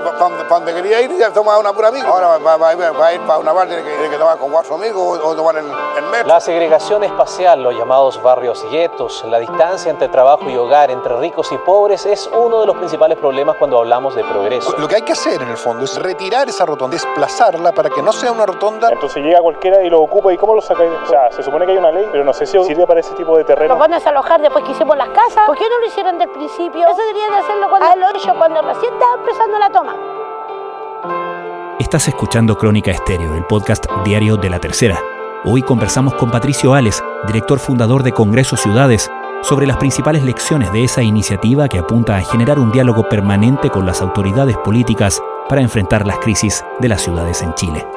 donde 0.48 0.74
quería 0.74 1.02
ir 1.02 1.12
y 1.12 1.18
ya 1.18 1.32
tomaba 1.32 1.60
una 1.60 1.74
pura 1.74 1.88
amigo. 1.88 2.08
Ahora 2.08 2.38
va, 2.38 2.70
a 2.70 3.14
ir 3.14 3.22
para 3.22 3.40
una 3.40 3.54
parte 3.54 3.82
tiene 3.82 4.10
que, 4.10 4.18
tomar 4.18 4.38
con 4.38 4.52
cuatro 4.52 4.76
amigos 4.76 5.20
o, 5.24 5.36
tomar 5.36 5.58
en 5.58 5.66
el 5.66 6.04
metro. 6.12 6.28
La 6.28 6.40
segregación 6.40 7.04
espacial, 7.04 7.64
los 7.64 7.76
llamados 7.76 8.22
barrios 8.22 8.64
guetos, 8.70 9.24
la 9.28 9.40
distancia 9.40 9.90
entre 9.90 10.08
trabajo 10.10 10.50
y 10.50 10.56
hogar, 10.56 10.92
entre 10.92 11.18
ricos 11.18 11.52
y 11.52 11.58
pobres, 11.58 12.06
es 12.06 12.30
uno 12.34 12.62
de 12.62 12.68
los 12.68 12.76
principales 12.78 13.18
problemas 13.18 13.56
cuando 13.58 13.80
hablamos 13.80 14.16
de 14.16 14.24
progreso. 14.24 14.76
Lo 14.78 14.88
que 14.88 14.96
hay 14.96 15.02
que 15.02 15.14
hacer 15.14 15.42
en 15.42 15.50
el 15.50 15.58
fondo 15.58 15.86
es 15.86 15.98
retirar 16.02 16.48
esa 16.48 16.66
rotonda, 16.66 16.94
desplazarla 16.94 17.72
para 17.72 17.90
que 17.90 18.04
no 18.04 18.12
sea 18.12 18.32
una 18.32 18.46
rotonda. 18.46 18.90
Entonces 18.92 19.24
llega 19.24 19.42
cualquiera 19.42 19.84
y 19.84 19.90
lo 19.90 20.02
ocupa 20.02 20.32
y 20.32 20.38
¿cómo 20.38 20.54
lo 20.54 20.62
saca? 20.62 20.84
O 20.84 21.08
sea, 21.08 21.32
se 21.32 21.42
supone 21.42 21.66
que 21.66 21.72
hay 21.72 21.78
una 21.78 21.92
ley, 21.92 22.08
pero 22.12 22.24
no 22.24 22.34
sé 22.34 22.46
si 22.46 22.64
sirve 22.64 22.86
para 22.86 22.99
ese 23.00 23.14
tipo 23.16 23.38
de 23.38 23.44
terreno. 23.44 23.74
Nos 23.74 23.80
van 23.80 23.94
a 23.94 23.96
desalojar 23.96 24.42
después 24.42 24.64
que 24.66 24.72
hicimos 24.72 24.98
las 24.98 25.10
casas. 25.10 25.46
¿Por 25.46 25.58
qué 25.58 25.66
no 25.70 25.80
lo 25.80 25.88
hicieron 25.88 26.18
del 26.18 26.30
principio? 26.30 26.88
Eso 26.88 27.02
deberían 27.02 27.32
de 27.32 27.38
hacerlo 27.38 27.70
cuando, 27.70 27.88
a 27.88 28.38
cuando 28.38 28.62
recién 28.62 28.94
estaba 28.94 29.16
empezando 29.16 29.60
la 29.60 29.70
toma. 29.70 29.96
Estás 31.80 32.08
escuchando 32.08 32.58
Crónica 32.58 32.92
Estéreo, 32.92 33.36
el 33.36 33.46
podcast 33.46 33.86
diario 34.04 34.38
de 34.38 34.50
La 34.50 34.60
Tercera. 34.60 35.02
Hoy 35.46 35.64
conversamos 35.64 36.14
con 36.16 36.30
Patricio 36.30 36.74
Ales, 36.74 37.02
director 37.26 37.60
fundador 37.60 38.04
de 38.04 38.12
Congreso 38.12 38.58
Ciudades, 38.58 39.10
sobre 39.42 39.66
las 39.66 39.78
principales 39.78 40.24
lecciones 40.24 40.72
de 40.74 40.84
esa 40.84 41.02
iniciativa 41.02 41.70
que 41.70 41.80
apunta 41.80 42.18
a 42.18 42.22
generar 42.22 42.60
un 42.60 42.72
diálogo 42.72 43.08
permanente 43.08 43.70
con 43.70 43.86
las 43.86 44.02
autoridades 44.02 44.58
políticas 44.58 45.24
para 45.48 45.62
enfrentar 45.62 46.06
las 46.06 46.20
crisis 46.20 46.64
de 46.80 46.90
las 46.90 47.02
ciudades 47.02 47.42
en 47.42 47.54
Chile. 47.56 47.88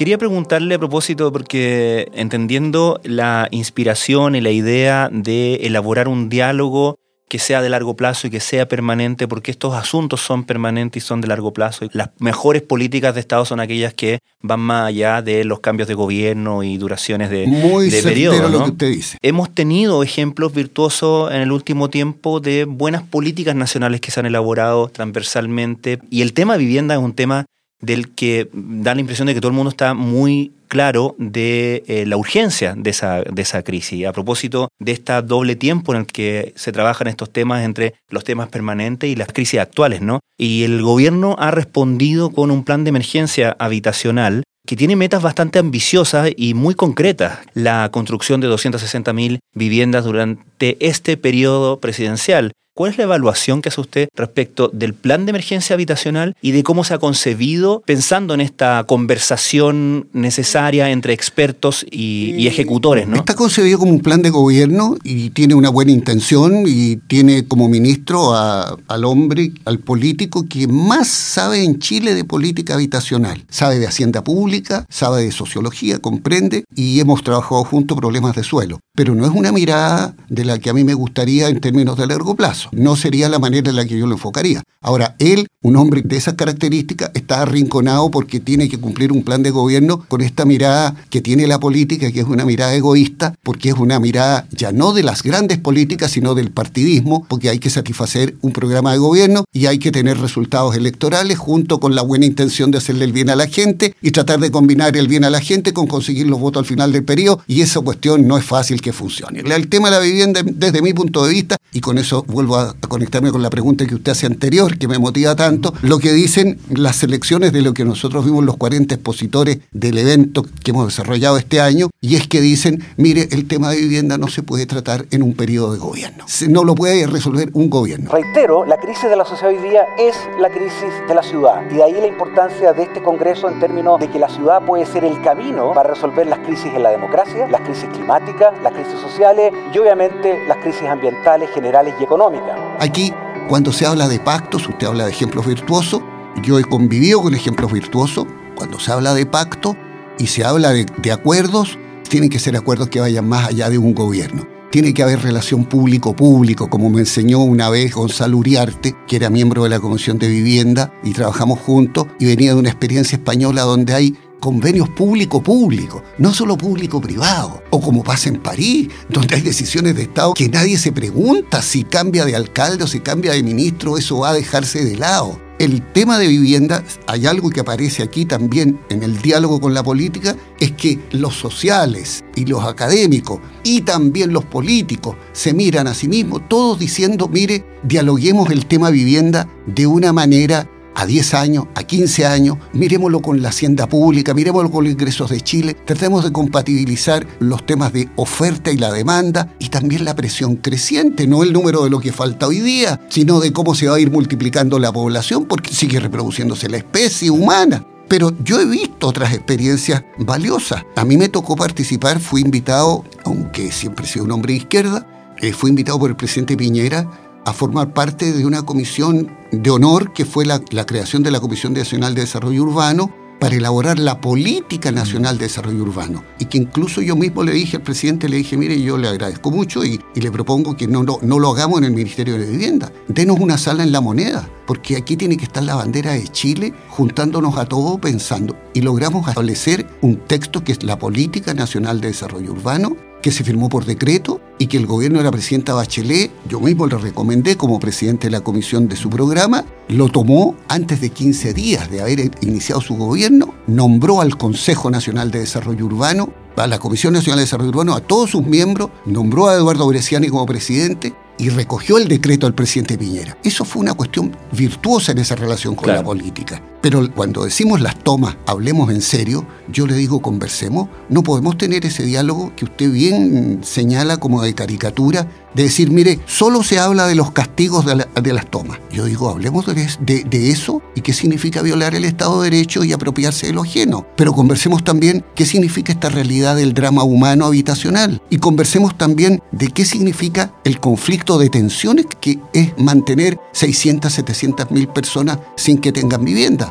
Quería 0.00 0.16
preguntarle 0.16 0.76
a 0.76 0.78
propósito, 0.78 1.30
porque 1.30 2.08
entendiendo 2.14 3.02
la 3.04 3.48
inspiración 3.50 4.34
y 4.34 4.40
la 4.40 4.50
idea 4.50 5.10
de 5.12 5.56
elaborar 5.56 6.08
un 6.08 6.30
diálogo 6.30 6.98
que 7.28 7.38
sea 7.38 7.60
de 7.60 7.68
largo 7.68 7.94
plazo 7.96 8.26
y 8.26 8.30
que 8.30 8.40
sea 8.40 8.66
permanente, 8.66 9.28
porque 9.28 9.50
estos 9.50 9.74
asuntos 9.74 10.22
son 10.22 10.44
permanentes 10.44 11.04
y 11.04 11.06
son 11.06 11.20
de 11.20 11.28
largo 11.28 11.52
plazo. 11.52 11.86
Las 11.92 12.12
mejores 12.18 12.62
políticas 12.62 13.14
de 13.14 13.20
Estado 13.20 13.44
son 13.44 13.60
aquellas 13.60 13.92
que 13.92 14.20
van 14.40 14.60
más 14.60 14.86
allá 14.86 15.20
de 15.20 15.44
los 15.44 15.60
cambios 15.60 15.86
de 15.86 15.92
gobierno 15.92 16.62
y 16.62 16.78
duraciones 16.78 17.28
de, 17.28 17.46
Muy 17.46 17.90
de 17.90 18.02
periodo. 18.02 18.48
lo 18.48 18.64
que 18.64 18.70
usted 18.70 18.88
dice. 18.88 19.18
Hemos 19.20 19.54
tenido 19.54 20.02
ejemplos 20.02 20.54
virtuosos 20.54 21.30
en 21.30 21.42
el 21.42 21.52
último 21.52 21.90
tiempo 21.90 22.40
de 22.40 22.64
buenas 22.64 23.02
políticas 23.02 23.54
nacionales 23.54 24.00
que 24.00 24.10
se 24.10 24.20
han 24.20 24.24
elaborado 24.24 24.88
transversalmente. 24.88 25.98
Y 26.08 26.22
el 26.22 26.32
tema 26.32 26.56
vivienda 26.56 26.94
es 26.94 27.00
un 27.02 27.12
tema 27.12 27.44
del 27.80 28.10
que 28.10 28.48
da 28.52 28.94
la 28.94 29.00
impresión 29.00 29.26
de 29.26 29.34
que 29.34 29.40
todo 29.40 29.50
el 29.50 29.56
mundo 29.56 29.70
está 29.70 29.94
muy 29.94 30.52
claro 30.68 31.16
de 31.18 31.82
eh, 31.88 32.06
la 32.06 32.16
urgencia 32.16 32.74
de 32.76 32.90
esa, 32.90 33.22
de 33.22 33.42
esa 33.42 33.62
crisis. 33.62 34.06
A 34.06 34.12
propósito 34.12 34.68
de 34.78 34.92
este 34.92 35.20
doble 35.22 35.56
tiempo 35.56 35.92
en 35.92 36.00
el 36.00 36.06
que 36.06 36.52
se 36.56 36.72
trabajan 36.72 37.08
estos 37.08 37.30
temas 37.30 37.64
entre 37.64 37.94
los 38.08 38.22
temas 38.22 38.48
permanentes 38.48 39.10
y 39.10 39.16
las 39.16 39.32
crisis 39.32 39.60
actuales, 39.60 40.00
¿no? 40.00 40.20
Y 40.38 40.62
el 40.62 40.80
gobierno 40.80 41.34
ha 41.38 41.50
respondido 41.50 42.30
con 42.30 42.50
un 42.50 42.64
plan 42.64 42.84
de 42.84 42.90
emergencia 42.90 43.56
habitacional 43.58 44.44
que 44.66 44.76
tiene 44.76 44.94
metas 44.94 45.22
bastante 45.22 45.58
ambiciosas 45.58 46.30
y 46.36 46.54
muy 46.54 46.74
concretas. 46.74 47.40
La 47.54 47.88
construcción 47.90 48.40
de 48.40 48.48
260.000 48.48 49.40
viviendas 49.54 50.04
durante 50.04 50.44
este 50.80 51.16
periodo 51.16 51.80
presidencial, 51.80 52.52
¿Cuál 52.80 52.92
es 52.92 52.98
la 52.98 53.04
evaluación 53.04 53.60
que 53.60 53.68
hace 53.68 53.80
usted 53.80 54.08
respecto 54.16 54.70
del 54.72 54.94
plan 54.94 55.26
de 55.26 55.30
emergencia 55.30 55.74
habitacional 55.74 56.34
y 56.40 56.52
de 56.52 56.62
cómo 56.62 56.82
se 56.82 56.94
ha 56.94 56.98
concebido 56.98 57.82
pensando 57.84 58.32
en 58.32 58.40
esta 58.40 58.84
conversación 58.84 60.08
necesaria 60.14 60.90
entre 60.90 61.12
expertos 61.12 61.84
y, 61.90 62.46
ejecutores? 62.46 63.06
¿no? 63.06 63.16
Está 63.16 63.34
concebido 63.34 63.80
como 63.80 63.92
un 63.92 64.00
plan 64.00 64.22
de 64.22 64.30
gobierno 64.30 64.96
y 65.02 65.28
tiene 65.28 65.54
una 65.54 65.68
buena 65.68 65.90
intención 65.90 66.62
y 66.66 66.96
tiene 66.96 67.44
como 67.44 67.68
ministro 67.68 68.34
al 68.34 69.04
hombre, 69.04 69.52
al 69.66 69.80
político 69.80 70.46
que 70.48 70.66
más 70.66 71.08
sabe 71.08 71.64
en 71.64 71.80
Chile 71.80 72.14
de 72.14 72.24
política 72.24 72.74
habitacional. 72.74 73.44
Sabe 73.50 73.78
de 73.78 73.88
hacienda 73.88 74.24
pública, 74.24 74.86
sabe 74.88 75.24
de 75.24 75.32
sociología, 75.32 75.98
comprende 75.98 76.64
y 76.74 77.00
hemos 77.00 77.24
trabajado 77.24 77.64
juntos 77.64 77.98
problemas 77.98 78.36
de 78.36 78.44
suelo. 78.44 78.78
Pero 78.94 79.14
no 79.14 79.26
es 79.26 79.32
una 79.32 79.52
mirada 79.52 80.14
de 80.28 80.44
la 80.44 80.49
que 80.58 80.70
a 80.70 80.74
mí 80.74 80.84
me 80.84 80.94
gustaría 80.94 81.48
en 81.48 81.60
términos 81.60 81.96
de 81.96 82.06
largo 82.06 82.34
plazo 82.34 82.70
no 82.72 82.96
sería 82.96 83.28
la 83.28 83.38
manera 83.38 83.70
en 83.70 83.76
la 83.76 83.84
que 83.84 83.98
yo 83.98 84.06
lo 84.06 84.14
enfocaría. 84.14 84.62
Ahora, 84.82 85.14
él, 85.18 85.46
un 85.62 85.76
hombre 85.76 86.00
de 86.02 86.16
esas 86.16 86.34
características, 86.34 87.10
está 87.14 87.42
arrinconado 87.42 88.10
porque 88.10 88.40
tiene 88.40 88.68
que 88.68 88.78
cumplir 88.78 89.12
un 89.12 89.22
plan 89.22 89.42
de 89.42 89.50
gobierno 89.50 90.04
con 90.08 90.22
esta 90.22 90.46
mirada 90.46 90.94
que 91.10 91.20
tiene 91.20 91.46
la 91.46 91.60
política, 91.60 92.10
que 92.10 92.20
es 92.20 92.26
una 92.26 92.46
mirada 92.46 92.74
egoísta, 92.74 93.34
porque 93.42 93.68
es 93.68 93.74
una 93.74 94.00
mirada 94.00 94.46
ya 94.50 94.72
no 94.72 94.94
de 94.94 95.02
las 95.02 95.22
grandes 95.22 95.58
políticas, 95.58 96.12
sino 96.12 96.34
del 96.34 96.50
partidismo, 96.50 97.26
porque 97.28 97.50
hay 97.50 97.58
que 97.58 97.68
satisfacer 97.68 98.36
un 98.40 98.52
programa 98.52 98.92
de 98.92 98.98
gobierno 98.98 99.44
y 99.52 99.66
hay 99.66 99.78
que 99.78 99.92
tener 99.92 100.18
resultados 100.18 100.74
electorales 100.74 101.38
junto 101.38 101.78
con 101.78 101.94
la 101.94 102.02
buena 102.02 102.24
intención 102.24 102.70
de 102.70 102.78
hacerle 102.78 103.04
el 103.04 103.12
bien 103.12 103.28
a 103.28 103.36
la 103.36 103.46
gente 103.46 103.94
y 104.00 104.12
tratar 104.12 104.40
de 104.40 104.50
combinar 104.50 104.96
el 104.96 105.08
bien 105.08 105.24
a 105.24 105.30
la 105.30 105.40
gente 105.40 105.74
con 105.74 105.86
conseguir 105.86 106.26
los 106.26 106.40
votos 106.40 106.60
al 106.60 106.66
final 106.66 106.92
del 106.92 107.04
periodo 107.04 107.42
y 107.46 107.60
esa 107.60 107.80
cuestión 107.80 108.26
no 108.26 108.38
es 108.38 108.44
fácil 108.44 108.80
que 108.80 108.92
funcione. 108.92 109.40
El 109.40 109.68
tema 109.68 109.90
de 109.90 109.96
la 109.96 110.02
vivienda, 110.02 110.39
desde 110.44 110.82
mi 110.82 110.92
punto 110.92 111.24
de 111.24 111.32
vista, 111.32 111.56
y 111.72 111.80
con 111.80 111.98
eso 111.98 112.24
vuelvo 112.26 112.56
a, 112.56 112.74
conectarme 112.88 113.30
con 113.30 113.42
la 113.42 113.50
pregunta 113.50 113.86
que 113.86 113.94
usted 113.94 114.12
hace 114.12 114.26
anterior, 114.26 114.78
que 114.78 114.88
me 114.88 114.98
motiva 114.98 115.36
tanto, 115.36 115.72
lo 115.82 115.98
que 115.98 116.12
dicen 116.12 116.58
las 116.70 116.96
selecciones 116.96 117.52
de 117.52 117.62
lo 117.62 117.74
que 117.74 117.84
nosotros 117.84 118.24
vimos 118.24 118.44
los 118.44 118.56
40 118.56 118.94
expositores 118.94 119.60
del 119.72 119.98
evento 119.98 120.44
que 120.64 120.70
hemos 120.70 120.86
desarrollado 120.86 121.36
este 121.38 121.60
año, 121.60 121.90
y 122.00 122.16
es 122.16 122.26
que 122.26 122.40
dicen, 122.40 122.84
mire, 122.96 123.28
el 123.30 123.46
tema 123.46 123.70
de 123.70 123.76
vivienda 123.76 124.18
no 124.18 124.28
se 124.28 124.42
puede 124.42 124.66
tratar 124.66 125.06
en 125.10 125.22
un 125.22 125.34
periodo 125.34 125.72
de 125.72 125.78
gobierno, 125.78 126.24
no 126.48 126.64
lo 126.64 126.74
puede 126.74 127.06
resolver 127.06 127.50
un 127.52 127.70
gobierno. 127.70 128.10
Reitero, 128.10 128.64
la 128.64 128.78
crisis 128.78 129.08
de 129.08 129.16
la 129.16 129.24
sociedad 129.24 129.54
hoy 129.54 129.68
día 129.68 129.82
es 129.98 130.14
la 130.40 130.50
crisis 130.50 130.90
de 131.08 131.14
la 131.14 131.22
ciudad, 131.22 131.62
y 131.70 131.74
de 131.74 131.84
ahí 131.84 131.92
la 131.92 132.06
importancia 132.06 132.72
de 132.72 132.82
este 132.82 133.02
Congreso 133.02 133.48
en 133.48 133.60
términos 133.60 134.00
de 134.00 134.10
que 134.10 134.18
la 134.18 134.28
ciudad 134.28 134.64
puede 134.64 134.86
ser 134.86 135.04
el 135.04 135.20
camino 135.22 135.72
para 135.74 135.90
resolver 135.90 136.26
las 136.26 136.40
crisis 136.40 136.72
en 136.74 136.82
la 136.82 136.90
democracia, 136.90 137.46
las 137.48 137.60
crisis 137.62 137.88
climáticas, 137.92 138.54
las 138.62 138.72
crisis 138.72 138.98
sociales 139.00 139.52
y 139.72 139.78
obviamente 139.78 140.29
las 140.46 140.58
crisis 140.58 140.84
ambientales 140.88 141.50
generales 141.50 141.94
y 142.00 142.04
económicas. 142.04 142.58
Aquí, 142.78 143.12
cuando 143.48 143.72
se 143.72 143.86
habla 143.86 144.08
de 144.08 144.18
pactos, 144.18 144.68
usted 144.68 144.86
habla 144.86 145.04
de 145.04 145.10
ejemplos 145.10 145.46
virtuosos, 145.46 146.02
yo 146.42 146.58
he 146.58 146.64
convivido 146.64 147.20
con 147.20 147.34
ejemplos 147.34 147.72
virtuosos, 147.72 148.26
cuando 148.54 148.78
se 148.78 148.92
habla 148.92 149.14
de 149.14 149.26
pacto 149.26 149.76
y 150.18 150.26
se 150.26 150.44
habla 150.44 150.70
de, 150.72 151.12
acuerdos, 151.12 151.78
tienen 152.08 152.30
que 152.30 152.38
ser 152.38 152.56
acuerdos 152.56 152.88
que 152.88 153.00
vayan 153.00 153.28
más 153.28 153.48
allá 153.48 153.70
de 153.70 153.78
un 153.78 153.94
gobierno. 153.94 154.46
Tiene 154.70 154.94
que 154.94 155.02
haber 155.02 155.22
relación 155.22 155.64
público-público, 155.64 156.70
como 156.70 156.90
me 156.90 157.00
enseñó 157.00 157.40
una 157.40 157.70
vez 157.70 157.92
Gonzalo 157.94 158.38
Uriarte, 158.38 158.94
que 159.08 159.16
era 159.16 159.30
miembro 159.30 159.64
de 159.64 159.70
la 159.70 159.80
Comisión 159.80 160.18
de 160.18 160.28
Vivienda, 160.28 160.92
y 161.02 161.12
trabajamos 161.12 161.58
juntos, 161.58 162.06
y 162.20 162.26
venía 162.26 162.52
de 162.52 162.60
una 162.60 162.68
experiencia 162.68 163.16
española 163.16 163.62
donde 163.62 163.94
hay 163.94 164.16
convenios 164.40 164.88
público-público, 164.88 166.02
no 166.18 166.34
solo 166.34 166.56
público-privado, 166.56 167.62
o 167.70 167.80
como 167.80 168.02
pasa 168.02 168.30
en 168.30 168.40
París, 168.40 168.88
donde 169.08 169.36
hay 169.36 169.42
decisiones 169.42 169.94
de 169.94 170.02
Estado 170.02 170.34
que 170.34 170.48
nadie 170.48 170.78
se 170.78 170.92
pregunta 170.92 171.62
si 171.62 171.84
cambia 171.84 172.24
de 172.24 172.34
alcalde 172.34 172.84
o 172.84 172.86
si 172.86 173.00
cambia 173.00 173.32
de 173.32 173.42
ministro, 173.42 173.98
eso 173.98 174.18
va 174.18 174.30
a 174.30 174.34
dejarse 174.34 174.84
de 174.84 174.96
lado. 174.96 175.38
El 175.58 175.82
tema 175.92 176.18
de 176.18 176.26
vivienda, 176.26 176.82
hay 177.06 177.26
algo 177.26 177.50
que 177.50 177.60
aparece 177.60 178.02
aquí 178.02 178.24
también 178.24 178.80
en 178.88 179.02
el 179.02 179.20
diálogo 179.20 179.60
con 179.60 179.74
la 179.74 179.82
política, 179.82 180.34
es 180.58 180.72
que 180.72 180.98
los 181.12 181.34
sociales 181.34 182.24
y 182.34 182.46
los 182.46 182.64
académicos 182.64 183.40
y 183.62 183.82
también 183.82 184.32
los 184.32 184.46
políticos 184.46 185.16
se 185.32 185.52
miran 185.52 185.86
a 185.86 185.92
sí 185.92 186.08
mismos, 186.08 186.48
todos 186.48 186.78
diciendo, 186.78 187.28
mire, 187.28 187.66
dialoguemos 187.82 188.50
el 188.50 188.64
tema 188.64 188.88
vivienda 188.88 189.50
de 189.66 189.86
una 189.86 190.14
manera 190.14 190.66
a 191.00 191.06
10 191.06 191.32
años, 191.32 191.64
a 191.74 191.82
15 191.82 192.26
años, 192.26 192.58
miremoslo 192.74 193.22
con 193.22 193.40
la 193.40 193.48
hacienda 193.48 193.88
pública, 193.88 194.34
miremoslo 194.34 194.70
con 194.70 194.84
los 194.84 194.92
ingresos 194.92 195.30
de 195.30 195.40
Chile, 195.40 195.74
tratemos 195.86 196.22
de 196.24 196.30
compatibilizar 196.30 197.26
los 197.38 197.64
temas 197.64 197.94
de 197.94 198.10
oferta 198.16 198.70
y 198.70 198.76
la 198.76 198.92
demanda 198.92 199.48
y 199.58 199.70
también 199.70 200.04
la 200.04 200.14
presión 200.14 200.56
creciente, 200.56 201.26
no 201.26 201.42
el 201.42 201.54
número 201.54 201.84
de 201.84 201.88
lo 201.88 202.00
que 202.00 202.12
falta 202.12 202.46
hoy 202.46 202.60
día, 202.60 203.00
sino 203.08 203.40
de 203.40 203.50
cómo 203.50 203.74
se 203.74 203.88
va 203.88 203.96
a 203.96 204.00
ir 204.00 204.10
multiplicando 204.10 204.78
la 204.78 204.92
población 204.92 205.46
porque 205.46 205.72
sigue 205.72 206.00
reproduciéndose 206.00 206.68
la 206.68 206.76
especie 206.76 207.30
humana. 207.30 207.82
Pero 208.06 208.34
yo 208.44 208.60
he 208.60 208.66
visto 208.66 209.08
otras 209.08 209.32
experiencias 209.32 210.04
valiosas. 210.18 210.84
A 210.96 211.06
mí 211.06 211.16
me 211.16 211.30
tocó 211.30 211.56
participar, 211.56 212.20
fui 212.20 212.42
invitado, 212.42 213.04
aunque 213.24 213.72
siempre 213.72 214.04
he 214.04 214.08
sido 214.08 214.26
un 214.26 214.32
hombre 214.32 214.52
de 214.52 214.58
izquierda, 214.58 215.06
eh, 215.38 215.54
fui 215.54 215.70
invitado 215.70 215.98
por 215.98 216.10
el 216.10 216.16
presidente 216.16 216.58
Piñera 216.58 217.08
a 217.44 217.52
formar 217.52 217.92
parte 217.92 218.32
de 218.32 218.46
una 218.46 218.62
comisión 218.62 219.30
de 219.52 219.70
honor 219.70 220.12
que 220.12 220.24
fue 220.24 220.44
la, 220.44 220.60
creación 220.60 221.22
de 221.22 221.30
la 221.30 221.40
Comisión 221.40 221.72
Nacional 221.72 222.14
de 222.14 222.22
Desarrollo 222.22 222.62
Urbano 222.62 223.10
para 223.40 223.56
elaborar 223.56 223.98
la 223.98 224.20
política 224.20 224.92
nacional 224.92 225.38
de 225.38 225.46
desarrollo 225.46 225.82
urbano. 225.82 226.22
Y 226.38 226.44
que 226.44 226.58
incluso 226.58 227.00
yo 227.00 227.16
mismo 227.16 227.42
le 227.42 227.52
dije 227.52 227.78
al 227.78 227.82
presidente, 227.82 228.28
le 228.28 228.36
dije, 228.36 228.56
mire, 228.56 228.80
yo 228.80 228.98
le 228.98 229.08
agradezco 229.08 229.50
mucho 229.50 229.82
y, 229.82 229.98
le 230.14 230.30
propongo 230.30 230.76
que 230.76 230.86
no, 230.86 231.02
no, 231.02 231.38
lo 231.38 231.50
hagamos 231.50 231.78
en 231.78 231.84
el 231.84 231.92
Ministerio 231.92 232.38
de 232.38 232.46
Vivienda. 232.46 232.92
Denos 233.08 233.40
una 233.40 233.56
sala 233.56 233.82
en 233.82 233.92
la 233.92 234.02
moneda, 234.02 234.48
porque 234.66 234.96
aquí 234.96 235.16
tiene 235.16 235.38
que 235.38 235.44
estar 235.44 235.62
la 235.62 235.74
bandera 235.74 236.12
de 236.12 236.28
Chile 236.28 236.74
juntándonos 236.90 237.56
a 237.56 237.64
todos 237.64 237.98
pensando. 237.98 238.56
Y 238.74 238.82
logramos 238.82 239.26
establecer 239.26 239.86
un 240.02 240.16
texto 240.16 240.62
que 240.62 240.72
es 240.72 240.82
la 240.82 240.98
Política 240.98 241.54
Nacional 241.54 242.02
de 242.02 242.08
Desarrollo 242.08 242.52
Urbano, 242.52 242.94
que 243.22 243.30
se 243.30 243.44
firmó 243.44 243.68
por 243.68 243.84
decreto 243.84 244.40
y 244.58 244.66
que 244.66 244.76
el 244.76 244.86
gobierno 244.86 245.18
de 245.18 245.24
la 245.24 245.30
presidenta 245.30 245.74
Bachelet, 245.74 246.30
yo 246.48 246.60
mismo 246.60 246.86
le 246.86 246.96
recomendé 246.96 247.56
como 247.56 247.80
presidente 247.80 248.26
de 248.26 248.32
la 248.32 248.40
comisión 248.40 248.88
de 248.88 248.96
su 248.96 249.10
programa, 249.10 249.64
lo 249.88 250.08
tomó 250.08 250.56
antes 250.68 251.00
de 251.00 251.10
15 251.10 251.54
días 251.54 251.90
de 251.90 252.00
haber 252.00 252.30
iniciado 252.40 252.80
su 252.80 252.96
gobierno, 252.96 253.54
nombró 253.66 254.20
al 254.20 254.36
Consejo 254.36 254.90
Nacional 254.90 255.30
de 255.30 255.40
Desarrollo 255.40 255.86
Urbano, 255.86 256.32
a 256.56 256.66
la 256.66 256.78
Comisión 256.78 257.14
Nacional 257.14 257.38
de 257.38 257.44
Desarrollo 257.44 257.70
Urbano, 257.70 257.94
a 257.94 258.00
todos 258.00 258.30
sus 258.30 258.44
miembros, 258.44 258.90
nombró 259.06 259.48
a 259.48 259.54
Eduardo 259.54 259.86
Bresciani 259.86 260.28
como 260.28 260.44
presidente 260.46 261.14
y 261.38 261.48
recogió 261.48 261.96
el 261.96 262.06
decreto 262.06 262.46
del 262.46 262.54
presidente 262.54 262.98
Piñera. 262.98 263.38
Eso 263.42 263.64
fue 263.64 263.80
una 263.80 263.94
cuestión 263.94 264.36
virtuosa 264.52 265.12
en 265.12 265.18
esa 265.18 265.36
relación 265.36 265.74
con 265.74 265.88
la 265.88 266.02
política. 266.02 266.62
Pero 266.80 267.12
cuando 267.14 267.44
decimos 267.44 267.80
las 267.80 267.98
tomas, 267.98 268.36
hablemos 268.46 268.90
en 268.90 269.02
serio, 269.02 269.46
yo 269.68 269.86
le 269.86 269.94
digo 269.94 270.22
conversemos, 270.22 270.88
no 271.08 271.22
podemos 271.22 271.58
tener 271.58 271.84
ese 271.84 272.04
diálogo 272.04 272.52
que 272.56 272.64
usted 272.64 272.90
bien 272.90 273.60
señala 273.62 274.16
como 274.16 274.42
de 274.42 274.54
caricatura, 274.54 275.28
de 275.54 275.64
decir, 275.64 275.90
mire, 275.90 276.20
solo 276.26 276.62
se 276.62 276.78
habla 276.78 277.06
de 277.06 277.14
los 277.14 277.32
castigos 277.32 277.84
de, 277.84 278.32
las 278.32 278.50
tomas. 278.50 278.78
Yo 278.92 279.04
digo, 279.04 279.28
hablemos 279.28 279.66
de, 279.66 280.24
de, 280.24 280.50
eso 280.50 280.80
y 280.94 281.00
qué 281.00 281.12
significa 281.12 281.60
violar 281.62 281.94
el 281.94 282.04
Estado 282.04 282.40
de 282.40 282.50
Derecho 282.50 282.84
y 282.84 282.92
apropiarse 282.92 283.48
de 283.48 283.52
lo 283.52 283.62
ajeno. 283.62 284.06
Pero 284.16 284.32
conversemos 284.32 284.84
también 284.84 285.24
qué 285.34 285.44
significa 285.44 285.92
esta 285.92 286.08
realidad 286.08 286.56
del 286.56 286.72
drama 286.72 287.02
humano 287.02 287.46
habitacional. 287.46 288.22
Y 288.30 288.38
conversemos 288.38 288.96
también 288.96 289.42
de 289.50 289.68
qué 289.68 289.84
significa 289.84 290.54
el 290.64 290.78
conflicto 290.78 291.38
de 291.38 291.50
tensiones 291.50 292.06
que 292.20 292.38
es 292.52 292.72
mantener 292.78 293.38
600, 293.52 294.12
700 294.12 294.70
mil 294.70 294.86
personas 294.88 295.38
sin 295.56 295.78
que 295.78 295.92
tengan 295.92 296.24
vivienda 296.24 296.69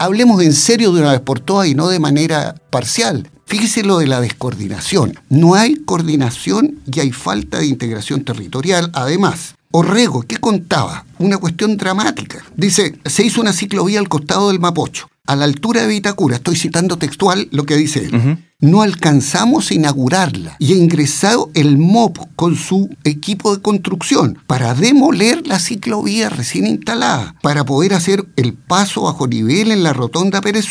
hablemos 0.00 0.42
en 0.42 0.54
serio 0.54 0.92
de 0.92 1.02
una 1.02 1.12
vez 1.12 1.20
por 1.20 1.40
todas 1.40 1.68
y 1.68 1.74
no 1.74 1.88
de 1.88 2.00
manera 2.00 2.54
parcial. 2.70 3.30
Fíjese 3.46 3.82
lo 3.82 3.98
de 3.98 4.06
la 4.06 4.20
descoordinación. 4.20 5.18
No 5.28 5.54
hay 5.54 5.74
coordinación 5.76 6.80
y 6.90 7.00
hay 7.00 7.12
falta 7.12 7.58
de 7.58 7.66
integración 7.66 8.24
territorial. 8.24 8.90
Además, 8.94 9.54
Orrego, 9.72 10.22
¿qué 10.22 10.38
contaba? 10.38 11.04
Una 11.18 11.36
cuestión 11.36 11.76
dramática. 11.76 12.42
Dice, 12.56 12.98
se 13.04 13.24
hizo 13.24 13.40
una 13.40 13.52
ciclovía 13.52 14.00
al 14.00 14.08
costado 14.08 14.48
del 14.48 14.58
Mapocho 14.58 15.08
a 15.26 15.36
la 15.36 15.44
altura 15.44 15.82
de 15.82 15.88
Vitacura, 15.88 16.36
estoy 16.36 16.56
citando 16.56 16.96
textual 16.96 17.46
lo 17.52 17.64
que 17.64 17.76
dice 17.76 18.06
él, 18.06 18.38
no 18.60 18.82
alcanzamos 18.82 19.70
a 19.70 19.74
inaugurarla 19.74 20.56
y 20.58 20.72
ha 20.72 20.76
ingresado 20.76 21.50
el 21.54 21.78
MOP 21.78 22.18
con 22.36 22.56
su 22.56 22.90
equipo 23.04 23.54
de 23.54 23.62
construcción 23.62 24.38
para 24.46 24.74
demoler 24.74 25.46
la 25.46 25.58
ciclovía 25.58 26.28
recién 26.28 26.66
instalada, 26.66 27.34
para 27.42 27.64
poder 27.64 27.94
hacer 27.94 28.26
el 28.36 28.54
paso 28.54 29.02
bajo 29.02 29.26
nivel 29.26 29.70
en 29.70 29.82
la 29.82 29.92
rotonda 29.92 30.40
Pérez 30.40 30.66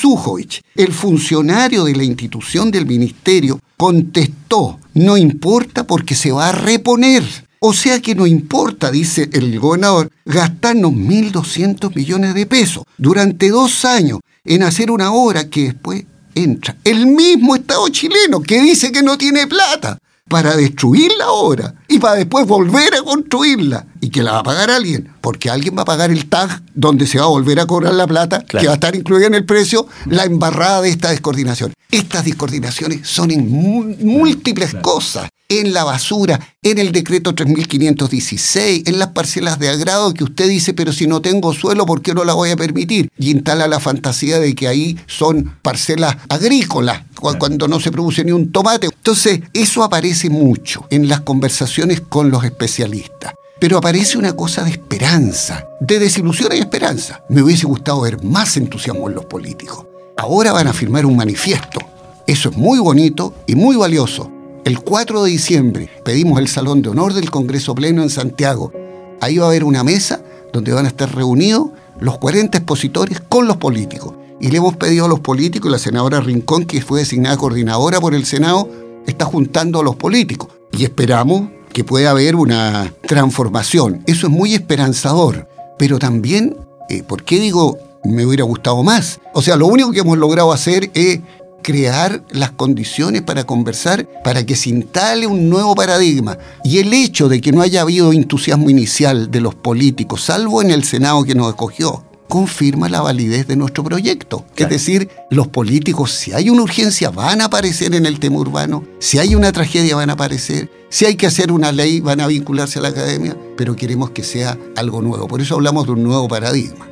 El 0.76 0.94
funcionario 0.94 1.84
de 1.86 1.96
la 1.96 2.04
institución 2.04 2.72
del 2.72 2.86
ministerio 2.86 3.60
contestó, 3.78 4.80
no 4.94 5.18
importa 5.18 5.86
porque 5.86 6.16
se 6.16 6.32
va 6.32 6.50
a 6.50 6.54
reponer. 6.54 7.24
O 7.62 7.74
sea 7.74 8.02
que 8.02 8.16
no 8.16 8.26
importa, 8.26 8.90
dice 8.90 9.30
el 9.34 9.60
gobernador, 9.60 10.10
gastarnos 10.26 10.94
1.200 10.94 11.94
millones 11.94 12.34
de 12.34 12.46
pesos 12.46 12.86
durante 12.98 13.50
dos 13.50 13.84
años 13.84 14.20
en 14.46 14.64
hacer 14.64 14.92
una 14.92 15.12
obra 15.12 15.50
que 15.50 15.66
después 15.66 16.06
entra 16.36 16.76
el 16.84 17.08
mismo 17.08 17.56
Estado 17.56 17.88
chileno 17.90 18.42
que 18.42 18.62
dice 18.62 18.92
que 18.92 19.04
no 19.04 19.18
tiene 19.18 19.48
plata 19.48 19.98
para 20.30 20.56
destruir 20.56 21.12
la 21.18 21.32
obra 21.32 21.74
y 21.88 22.00
para 22.00 22.16
después 22.16 22.46
volver 22.46 22.94
a 22.96 23.02
construirla. 23.02 23.86
Y 24.00 24.10
que 24.10 24.24
la 24.24 24.34
va 24.34 24.40
a 24.40 24.44
pagar 24.44 24.70
alguien, 24.70 25.12
porque 25.20 25.50
alguien 25.50 25.76
va 25.78 25.82
a 25.82 25.86
pagar 25.86 26.12
el 26.12 26.30
tag 26.30 26.62
donde 26.74 27.08
se 27.08 27.18
va 27.18 27.26
a 27.26 27.30
volver 27.30 27.60
a 27.60 27.66
cobrar 27.66 27.94
la 27.94 28.08
plata, 28.08 28.46
que 28.46 28.66
va 28.66 28.74
a 28.74 28.76
estar 28.76 28.96
incluida 28.96 29.28
en 29.28 29.34
el 29.34 29.44
precio, 29.44 29.88
la 30.06 30.24
embarrada 30.24 30.82
de 30.82 30.90
esta 30.90 31.10
descoordinación. 31.10 31.74
Estas 31.92 32.26
descoordinaciones 32.26 33.08
son 33.08 33.32
en 33.32 33.50
múltiples 33.50 34.76
cosas 34.76 35.30
en 35.50 35.74
la 35.74 35.84
basura, 35.84 36.40
en 36.62 36.78
el 36.78 36.92
decreto 36.92 37.34
3516, 37.34 38.84
en 38.86 39.00
las 39.00 39.08
parcelas 39.08 39.58
de 39.58 39.70
agrado 39.70 40.14
que 40.14 40.24
usted 40.24 40.48
dice, 40.48 40.76
pero 40.76 40.94
si 40.94 41.08
no 41.08 41.20
tengo 41.22 41.52
suelo, 41.52 41.88
¿por 41.88 42.04
qué 42.04 42.14
no 42.14 42.24
la 42.24 42.36
voy 42.36 42.52
a 42.52 42.56
permitir? 42.56 43.10
Y 43.18 43.32
instala 43.32 43.68
la 43.68 43.80
fantasía 43.80 44.38
de 44.40 44.54
que 44.54 44.68
ahí 44.68 45.00
son 45.08 45.56
parcelas 45.64 46.18
agrícolas, 46.30 47.02
cuando 47.16 47.68
no 47.68 47.80
se 47.80 47.92
produce 47.92 48.24
ni 48.24 48.32
un 48.32 48.52
tomate. 48.52 48.86
Entonces, 48.86 49.42
eso 49.54 49.84
aparece 49.84 50.30
mucho 50.30 50.86
en 50.92 51.10
las 51.10 51.22
conversaciones 51.22 52.02
con 52.02 52.30
los 52.30 52.44
especialistas. 52.44 53.34
Pero 53.60 53.80
aparece 53.80 54.20
una 54.20 54.34
cosa 54.34 54.64
de 54.64 54.70
esperanza, 54.70 55.68
de 55.82 55.98
desilusión 55.98 56.52
y 56.54 56.60
esperanza. 56.60 57.24
Me 57.30 57.42
hubiese 57.42 57.66
gustado 57.66 58.02
ver 58.02 58.24
más 58.24 58.56
entusiasmo 58.56 59.10
en 59.10 59.16
los 59.16 59.26
políticos. 59.26 59.89
Ahora 60.20 60.52
van 60.52 60.68
a 60.68 60.74
firmar 60.74 61.06
un 61.06 61.16
manifiesto. 61.16 61.80
Eso 62.28 62.50
es 62.50 62.58
muy 62.58 62.80
bonito 62.80 63.34
y 63.48 63.56
muy 63.56 63.76
valioso 63.76 64.30
el 64.70 64.82
4 64.82 65.24
de 65.24 65.32
diciembre 65.32 65.90
pedimos 66.04 66.38
el 66.38 66.48
Salón 66.48 66.84
de 66.84 66.90
Honor 66.90 67.14
del 67.14 67.32
Congreso 67.32 67.74
Pleno 67.74 68.04
en 68.04 68.12
Santiago. 68.12 68.72
Ahí 69.20 69.38
va 69.38 69.46
a 69.46 69.50
haber 69.50 69.64
una 69.64 69.84
mesa 69.84 70.22
donde 70.54 70.74
van 70.74 70.86
a 70.86 70.90
estar 70.90 71.14
reunidos 71.16 71.70
los 72.00 72.20
40 72.20 72.58
expositores 72.58 73.20
con 73.20 73.48
los 73.48 73.58
políticos. 73.58 74.14
Y 74.40 74.50
le 74.50 74.58
hemos 74.58 74.78
pedido 74.78 75.06
a 75.06 75.08
los 75.08 75.22
políticos, 75.22 75.72
la 75.72 75.80
senadora 75.80 76.20
Rincón, 76.20 76.66
que 76.66 76.82
fue 76.82 77.00
designada 77.00 77.36
coordinadora 77.36 78.00
por 78.00 78.14
el 78.14 78.26
Senado, 78.26 78.70
está 79.08 79.26
juntando 79.26 79.80
a 79.80 79.84
los 79.84 79.96
políticos. 79.96 80.50
Y 80.72 80.84
esperamos 80.84 81.50
que 81.74 81.84
pueda 81.84 82.12
haber 82.12 82.36
una 82.36 82.94
transformación. 83.08 84.04
Eso 84.06 84.28
es 84.28 84.32
muy 84.32 84.54
esperanzador. 84.54 85.48
Pero 85.80 85.98
también, 85.98 86.56
eh, 86.90 87.02
¿por 87.02 87.24
qué 87.24 87.40
digo 87.40 87.80
me 88.04 88.26
hubiera 88.26 88.44
gustado 88.44 88.84
más? 88.84 89.20
O 89.34 89.42
sea, 89.42 89.56
lo 89.56 89.68
único 89.68 89.92
que 89.92 90.00
hemos 90.00 90.18
logrado 90.18 90.52
hacer 90.52 90.92
es 90.94 91.20
crear 91.62 92.24
las 92.32 92.52
condiciones 92.52 93.22
para 93.22 93.44
conversar, 93.44 94.08
para 94.24 94.46
que 94.46 94.56
se 94.56 94.70
instale 94.70 95.28
un 95.28 95.50
nuevo 95.50 95.76
paradigma. 95.76 96.38
Y 96.64 96.80
el 96.80 96.94
hecho 96.94 97.30
de 97.30 97.42
que 97.42 97.52
no 97.52 97.62
haya 97.62 97.82
habido 97.82 98.14
entusiasmo 98.14 98.70
inicial 98.70 99.30
de 99.32 99.42
los 99.42 99.56
políticos, 99.56 100.24
salvo 100.24 100.62
en 100.62 100.72
el 100.72 100.84
Senado 100.84 101.24
que 101.24 101.36
nos 101.36 101.50
escogió, 101.50 102.06
confirma 102.28 102.90
la 102.90 103.02
validez 103.02 103.48
de 103.48 103.56
nuestro 103.56 103.84
proyecto. 103.84 104.46
Es 104.56 104.70
decir, 104.70 105.10
los 105.32 105.48
políticos, 105.48 106.12
si 106.12 106.32
hay 106.32 106.50
una 106.50 106.62
urgencia, 106.62 107.10
van 107.10 107.42
a 107.42 107.46
aparecer 107.46 107.96
en 107.96 108.06
el 108.06 108.20
tema 108.20 108.38
urbano, 108.38 108.84
si 109.00 109.18
hay 109.18 109.36
una 109.36 109.52
tragedia, 109.52 109.96
van 109.96 110.12
a 110.12 110.14
aparecer, 110.14 110.72
si 110.90 111.06
hay 111.06 111.16
que 111.16 111.28
hacer 111.28 111.52
una 111.52 111.72
ley, 111.72 112.00
van 112.00 112.22
a 112.22 112.28
vincularse 112.28 112.80
a 112.80 112.84
la 112.84 112.90
academia, 112.90 113.36
pero 113.58 113.76
queremos 113.76 114.12
que 114.12 114.24
sea 114.24 114.58
algo 114.76 115.02
nuevo. 115.02 115.28
Por 115.28 115.42
eso 115.42 115.56
hablamos 115.56 115.88
de 115.88 115.94
un 115.94 116.04
nuevo 116.04 116.28
paradigma. 116.28 116.89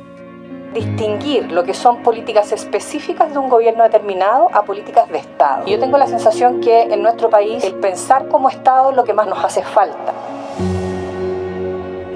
Distinguir 0.74 1.50
lo 1.50 1.64
que 1.64 1.74
son 1.74 2.02
políticas 2.02 2.52
específicas 2.52 3.32
de 3.32 3.38
un 3.38 3.48
gobierno 3.48 3.84
determinado 3.84 4.48
a 4.52 4.64
políticas 4.64 5.08
de 5.08 5.18
Estado. 5.18 5.62
Y 5.66 5.72
yo 5.72 5.78
tengo 5.78 5.98
la 5.98 6.06
sensación 6.06 6.60
que 6.60 6.82
en 6.82 7.02
nuestro 7.02 7.30
país 7.30 7.64
el 7.64 7.74
pensar 7.74 8.28
como 8.28 8.48
Estado 8.48 8.90
es 8.90 8.96
lo 8.96 9.04
que 9.04 9.12
más 9.12 9.26
nos 9.26 9.44
hace 9.44 9.62
falta. 9.62 10.12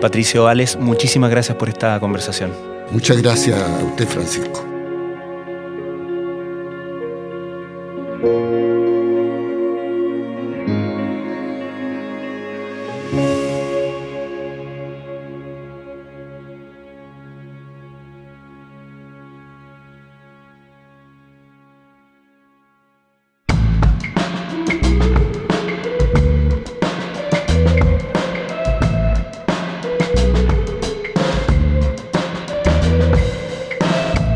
Patricio 0.01 0.49
Ales, 0.49 0.77
muchísimas 0.77 1.31
gracias 1.31 1.57
por 1.57 1.69
esta 1.69 1.99
conversación. 2.01 2.53
Muchas 2.91 3.23
gracias 3.23 3.63
a 3.63 3.85
usted, 3.85 4.07
Francisco. 4.07 4.72